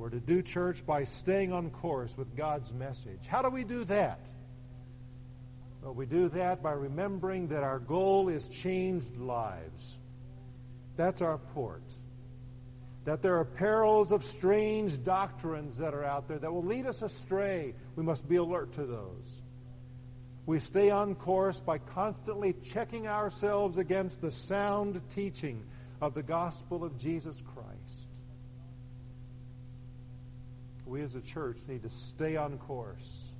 We're 0.00 0.08
to 0.08 0.18
do 0.18 0.40
church 0.40 0.86
by 0.86 1.04
staying 1.04 1.52
on 1.52 1.68
course 1.68 2.16
with 2.16 2.34
God's 2.34 2.72
message. 2.72 3.26
How 3.26 3.42
do 3.42 3.50
we 3.50 3.64
do 3.64 3.84
that? 3.84 4.26
Well, 5.82 5.92
we 5.92 6.06
do 6.06 6.30
that 6.30 6.62
by 6.62 6.72
remembering 6.72 7.48
that 7.48 7.62
our 7.62 7.78
goal 7.78 8.30
is 8.30 8.48
changed 8.48 9.18
lives. 9.18 10.00
That's 10.96 11.20
our 11.20 11.36
port. 11.36 11.82
That 13.04 13.20
there 13.20 13.36
are 13.36 13.44
perils 13.44 14.10
of 14.10 14.24
strange 14.24 15.04
doctrines 15.04 15.76
that 15.76 15.92
are 15.92 16.04
out 16.04 16.28
there 16.28 16.38
that 16.38 16.50
will 16.50 16.64
lead 16.64 16.86
us 16.86 17.02
astray. 17.02 17.74
We 17.94 18.02
must 18.02 18.26
be 18.26 18.36
alert 18.36 18.72
to 18.72 18.86
those. 18.86 19.42
We 20.46 20.60
stay 20.60 20.88
on 20.88 21.14
course 21.14 21.60
by 21.60 21.76
constantly 21.76 22.54
checking 22.54 23.06
ourselves 23.06 23.76
against 23.76 24.22
the 24.22 24.30
sound 24.30 25.02
teaching 25.10 25.62
of 26.00 26.14
the 26.14 26.22
gospel 26.22 26.84
of 26.86 26.96
Jesus 26.96 27.42
Christ. 27.42 27.69
We 30.90 31.02
as 31.02 31.14
a 31.14 31.22
church 31.22 31.68
need 31.68 31.84
to 31.84 31.88
stay 31.88 32.36
on 32.36 32.58
course. 32.58 33.36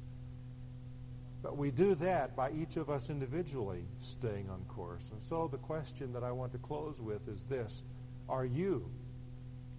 But 1.43 1.57
we 1.57 1.73
do 1.73 1.97
that 1.97 2.37
by 2.37 2.53
each 2.53 2.77
of 2.77 2.89
us 2.89 3.11
individually 3.11 3.83
staying 3.99 4.49
on 4.49 4.63
course. 4.69 5.11
And 5.11 5.21
so 5.21 5.49
the 5.49 5.59
question 5.59 6.13
that 6.13 6.23
I 6.23 6.31
want 6.31 6.53
to 6.53 6.59
close 6.59 7.03
with 7.03 7.27
is 7.27 7.43
this 7.43 7.83
Are 8.29 8.45
you 8.45 8.89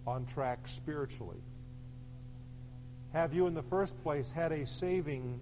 on 0.06 0.26
track 0.26 0.68
spiritually? 0.68 1.40
Have 3.14 3.32
you, 3.32 3.46
in 3.46 3.54
the 3.54 3.62
first 3.62 4.02
place, 4.02 4.30
had 4.30 4.52
a 4.52 4.66
saving, 4.66 5.40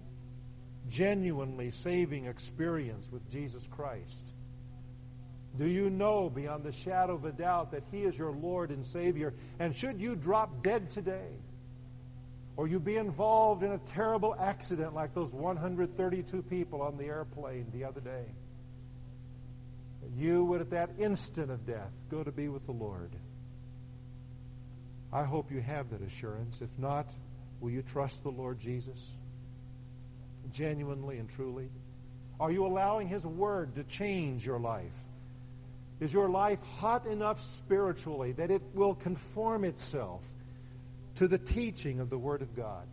genuinely 0.87 1.69
saving 1.69 2.27
experience 2.27 3.11
with 3.11 3.29
Jesus 3.29 3.67
Christ? 3.67 4.33
Do 5.57 5.65
you 5.65 5.89
know 5.89 6.29
beyond 6.29 6.63
the 6.63 6.71
shadow 6.71 7.15
of 7.15 7.25
a 7.25 7.33
doubt 7.33 7.71
that 7.71 7.83
He 7.91 8.03
is 8.03 8.17
your 8.17 8.31
Lord 8.31 8.69
and 8.69 8.85
Savior? 8.85 9.33
And 9.59 9.75
should 9.75 9.99
you 9.99 10.15
drop 10.15 10.63
dead 10.63 10.89
today, 10.89 11.31
or 12.57 12.67
you 12.67 12.79
be 12.79 12.97
involved 12.97 13.63
in 13.63 13.71
a 13.71 13.77
terrible 13.79 14.35
accident 14.39 14.93
like 14.93 15.13
those 15.13 15.33
132 15.33 16.41
people 16.43 16.81
on 16.81 16.97
the 16.97 17.05
airplane 17.05 17.67
the 17.73 17.83
other 17.83 18.01
day, 18.01 18.25
you 20.15 20.43
would 20.45 20.61
at 20.61 20.69
that 20.71 20.89
instant 20.97 21.51
of 21.51 21.65
death 21.65 21.91
go 22.09 22.23
to 22.23 22.31
be 22.31 22.47
with 22.49 22.65
the 22.65 22.71
Lord. 22.71 23.15
I 25.13 25.23
hope 25.23 25.51
you 25.51 25.61
have 25.61 25.89
that 25.91 26.01
assurance. 26.01 26.61
If 26.61 26.77
not, 26.77 27.13
will 27.59 27.71
you 27.71 27.81
trust 27.81 28.23
the 28.23 28.31
Lord 28.31 28.59
Jesus 28.59 29.17
genuinely 30.51 31.17
and 31.17 31.29
truly? 31.29 31.69
Are 32.39 32.51
you 32.51 32.65
allowing 32.65 33.07
His 33.07 33.25
Word 33.25 33.75
to 33.75 33.83
change 33.83 34.45
your 34.45 34.59
life? 34.59 34.97
Is 35.99 36.13
your 36.13 36.29
life 36.29 36.65
hot 36.79 37.05
enough 37.05 37.39
spiritually 37.39 38.31
that 38.33 38.49
it 38.49 38.61
will 38.73 38.95
conform 38.95 39.63
itself 39.63 40.27
to 41.15 41.27
the 41.27 41.37
teaching 41.37 41.99
of 41.99 42.09
the 42.09 42.17
Word 42.17 42.41
of 42.41 42.55
God? 42.55 42.87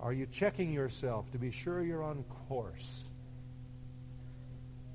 Are 0.00 0.12
you 0.12 0.26
checking 0.26 0.72
yourself 0.72 1.30
to 1.30 1.38
be 1.38 1.50
sure 1.50 1.82
you're 1.82 2.02
on 2.02 2.24
course? 2.24 3.08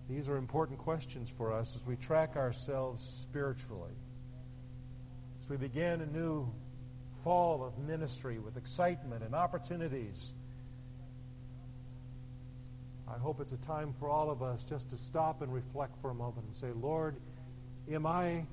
These 0.10 0.30
are 0.30 0.38
important 0.38 0.80
questions 0.80 1.30
for 1.30 1.52
us 1.52 1.76
as 1.76 1.86
we 1.88 1.96
track 1.96 2.36
ourselves 2.36 3.02
spiritually. 3.02 3.96
As 5.40 5.50
we 5.50 5.58
begin 5.58 6.02
a 6.02 6.06
new 6.06 6.52
fall 7.24 7.64
of 7.64 7.78
ministry 7.78 8.40
with 8.40 8.58
excitement 8.58 9.24
and 9.24 9.34
opportunities, 9.34 10.34
I 13.08 13.18
hope 13.18 13.40
it's 13.40 13.54
a 13.54 13.62
time 13.62 13.94
for 13.94 14.10
all 14.10 14.30
of 14.30 14.42
us 14.42 14.66
just 14.66 14.90
to 14.90 14.98
stop 14.98 15.42
and 15.42 15.54
reflect 15.54 15.98
for 16.02 16.12
a 16.12 16.16
moment 16.16 16.46
and 16.46 16.56
say, 16.56 16.72
Lord, 16.72 17.16
am 17.90 18.06
I 18.06 18.46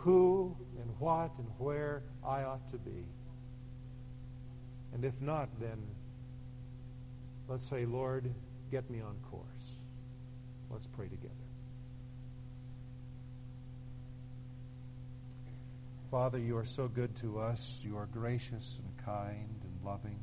who 0.00 0.56
and 0.80 0.90
what 0.98 1.30
and 1.38 1.46
where 1.58 2.02
I 2.24 2.42
ought 2.44 2.68
to 2.70 2.78
be? 2.78 3.04
And 4.92 5.04
if 5.04 5.20
not, 5.20 5.48
then 5.60 5.78
let's 7.48 7.68
say, 7.68 7.84
Lord, 7.84 8.32
get 8.70 8.88
me 8.90 9.00
on 9.00 9.16
course. 9.30 9.82
Let's 10.70 10.86
pray 10.86 11.08
together. 11.08 11.34
Father, 16.10 16.38
you 16.38 16.56
are 16.56 16.64
so 16.64 16.88
good 16.88 17.14
to 17.16 17.38
us. 17.38 17.82
You 17.84 17.96
are 17.98 18.06
gracious 18.06 18.80
and 18.82 19.04
kind 19.04 19.60
and 19.62 19.84
loving. 19.84 20.18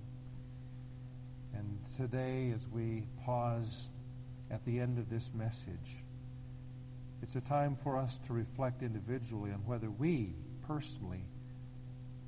And 1.53 1.79
today, 1.95 2.51
as 2.53 2.67
we 2.67 3.05
pause 3.23 3.89
at 4.49 4.65
the 4.65 4.79
end 4.79 4.97
of 4.97 5.09
this 5.09 5.33
message, 5.33 6.03
it's 7.21 7.35
a 7.35 7.41
time 7.41 7.75
for 7.75 7.97
us 7.97 8.17
to 8.17 8.33
reflect 8.33 8.83
individually 8.83 9.51
on 9.51 9.59
whether 9.65 9.89
we 9.89 10.33
personally 10.67 11.23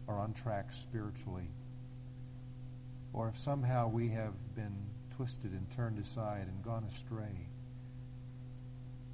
are 0.08 0.18
on 0.18 0.34
track 0.34 0.72
spiritually, 0.72 1.48
or 3.14 3.28
if 3.28 3.38
somehow 3.38 3.88
we 3.88 4.10
have 4.10 4.34
been 4.56 4.76
twisted 5.16 5.52
and 5.52 5.70
turned 5.72 6.00
aside 6.00 6.48
and 6.48 6.64
gone 6.64 6.84
astray. 6.84 7.48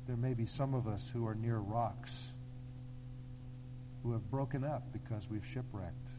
There 0.07 0.15
may 0.15 0.33
be 0.33 0.45
some 0.45 0.73
of 0.73 0.87
us 0.87 1.09
who 1.09 1.27
are 1.27 1.35
near 1.35 1.57
rocks, 1.57 2.31
who 4.03 4.13
have 4.13 4.29
broken 4.29 4.63
up 4.63 4.83
because 4.93 5.29
we've 5.29 5.45
shipwrecked. 5.45 6.09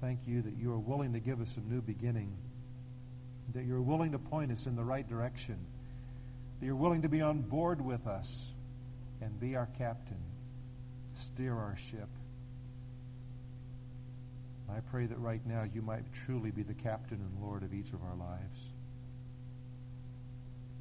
Thank 0.00 0.26
you 0.26 0.42
that 0.42 0.56
you 0.58 0.70
are 0.72 0.78
willing 0.78 1.14
to 1.14 1.20
give 1.20 1.40
us 1.40 1.56
a 1.56 1.60
new 1.60 1.80
beginning, 1.80 2.36
that 3.54 3.64
you're 3.64 3.80
willing 3.80 4.12
to 4.12 4.18
point 4.18 4.52
us 4.52 4.66
in 4.66 4.76
the 4.76 4.84
right 4.84 5.08
direction 5.08 5.56
that 6.64 6.68
you're 6.68 6.76
willing 6.76 7.02
to 7.02 7.10
be 7.10 7.20
on 7.20 7.42
board 7.42 7.84
with 7.84 8.06
us 8.06 8.54
and 9.20 9.38
be 9.38 9.54
our 9.54 9.68
captain, 9.76 10.16
steer 11.12 11.52
our 11.52 11.76
ship. 11.76 12.08
I 14.70 14.80
pray 14.90 15.04
that 15.04 15.18
right 15.18 15.44
now 15.44 15.64
you 15.64 15.82
might 15.82 16.10
truly 16.14 16.50
be 16.50 16.62
the 16.62 16.72
captain 16.72 17.18
and 17.20 17.46
Lord 17.46 17.64
of 17.64 17.74
each 17.74 17.92
of 17.92 18.02
our 18.02 18.16
lives. 18.16 18.72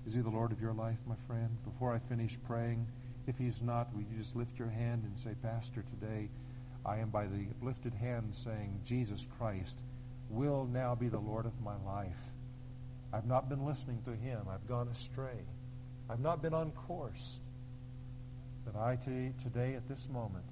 Is 0.06 0.14
he 0.14 0.22
the 0.22 0.30
Lord 0.30 0.54
of 0.54 0.62
your 0.62 0.72
life, 0.72 1.02
my 1.06 1.16
friend? 1.16 1.50
Before 1.66 1.94
I 1.94 2.00
finish 2.00 2.38
praying, 2.48 2.88
if 3.28 3.38
he's 3.38 3.62
not, 3.62 3.94
will 3.94 4.04
you 4.04 4.18
just 4.18 4.38
lift 4.38 4.58
your 4.58 4.70
hand 4.70 5.04
and 5.04 5.20
say, 5.20 5.36
Pastor, 5.44 5.82
today 5.82 6.30
I 6.86 7.00
am 7.00 7.10
by 7.10 7.26
the 7.26 7.46
uplifted 7.60 7.94
hand 7.94 8.34
saying, 8.34 8.80
Jesus 8.86 9.28
Christ 9.38 9.84
will 10.30 10.66
now 10.66 10.96
be 10.96 11.10
the 11.10 11.20
Lord 11.20 11.46
of 11.46 11.60
my 11.60 11.76
life. 11.86 12.32
I've 13.12 13.28
not 13.28 13.50
been 13.50 13.66
listening 13.66 14.02
to 14.06 14.16
him, 14.16 14.48
I've 14.50 14.66
gone 14.66 14.88
astray. 14.88 15.44
I've 16.10 16.20
not 16.20 16.42
been 16.42 16.54
on 16.54 16.72
course. 16.72 17.40
But 18.66 18.76
I 18.80 18.96
today, 18.96 19.76
at 19.76 19.88
this 19.88 20.10
moment, 20.10 20.46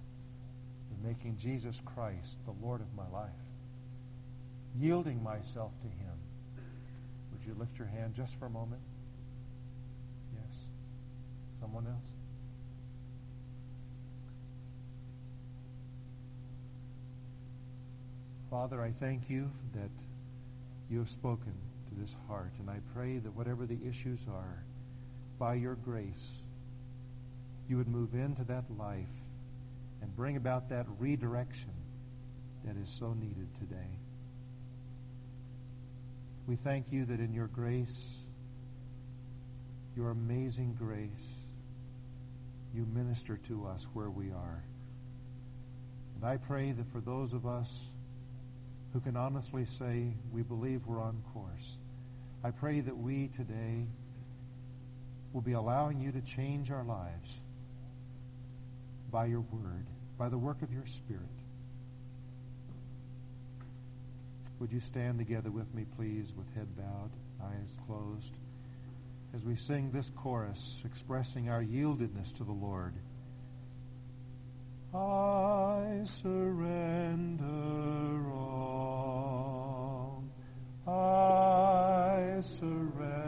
am 0.92 1.08
making 1.08 1.38
Jesus 1.38 1.82
Christ 1.82 2.40
the 2.46 2.54
Lord 2.66 2.82
of 2.82 2.94
my 2.94 3.08
life, 3.08 3.30
yielding 4.78 5.24
myself 5.24 5.80
to 5.82 5.88
Him. 5.88 6.18
Would 7.32 7.46
you 7.46 7.56
lift 7.58 7.78
your 7.78 7.88
hand 7.88 8.14
just 8.14 8.38
for 8.38 8.46
a 8.48 8.50
moment? 8.50 8.82
Yes. 10.44 10.68
Someone 11.60 11.88
else? 11.88 12.14
Father, 18.50 18.82
I 18.82 18.92
thank 18.92 19.30
you 19.30 19.50
that 19.74 19.90
you 20.90 21.00
have 21.00 21.10
spoken 21.10 21.54
to 21.88 21.96
this 21.96 22.18
heart, 22.28 22.52
and 22.60 22.70
I 22.70 22.80
pray 22.94 23.18
that 23.20 23.34
whatever 23.34 23.66
the 23.66 23.80
issues 23.88 24.28
are, 24.30 24.66
by 25.42 25.56
your 25.56 25.74
grace, 25.74 26.44
you 27.68 27.76
would 27.76 27.88
move 27.88 28.14
into 28.14 28.44
that 28.44 28.64
life 28.78 29.16
and 30.04 30.16
bring 30.16 30.38
about 30.38 30.70
that 30.70 30.86
redirection 31.00 31.74
that 32.64 32.78
is 32.78 32.96
so 33.00 33.16
needed 33.16 33.48
today. 33.56 33.98
We 36.46 36.56
thank 36.56 36.92
you 36.92 37.06
that 37.06 37.20
in 37.20 37.34
your 37.34 37.48
grace, 37.48 38.24
your 39.98 40.12
amazing 40.12 40.76
grace, 40.78 41.40
you 42.72 42.86
minister 42.94 43.38
to 43.38 43.66
us 43.66 43.88
where 43.94 44.12
we 44.12 44.30
are. 44.30 44.64
And 46.18 46.24
I 46.24 46.38
pray 46.38 46.72
that 46.72 46.88
for 46.88 47.02
those 47.02 47.34
of 47.34 47.48
us 47.48 47.94
who 48.94 49.00
can 49.00 49.18
honestly 49.18 49.66
say 49.66 50.14
we 50.32 50.44
believe 50.44 50.86
we're 50.86 51.02
on 51.02 51.24
course, 51.34 51.80
I 52.44 52.52
pray 52.52 52.82
that 52.82 52.96
we 52.96 53.30
today 53.30 53.88
will 55.34 55.42
be 55.42 55.54
allowing 55.54 56.00
you 56.00 56.12
to 56.12 56.22
change 56.22 56.72
our 56.72 56.84
lives 56.84 57.42
by 59.12 59.26
your 59.26 59.42
word, 59.42 59.86
by 60.18 60.30
the 60.30 60.38
work 60.38 60.62
of 60.62 60.72
your 60.72 60.86
Spirit. 60.86 61.24
Would 64.60 64.72
you 64.72 64.80
stand 64.80 65.18
together 65.18 65.50
with 65.50 65.74
me, 65.74 65.86
please, 65.96 66.34
with 66.36 66.54
head 66.54 66.68
bowed, 66.78 67.10
eyes 67.44 67.78
closed, 67.88 68.38
as 69.34 69.44
we 69.46 69.56
sing 69.56 69.92
this 69.92 70.10
chorus 70.10 70.84
expressing 70.86 71.50
our 71.50 71.64
yieldedness 71.64 72.32
to 72.38 72.44
the 72.44 72.52
Lord? 72.52 72.94
I 74.94 76.02
surrender 76.04 77.46
all. 78.32 80.24
I 80.86 82.40
surrender. 82.42 83.21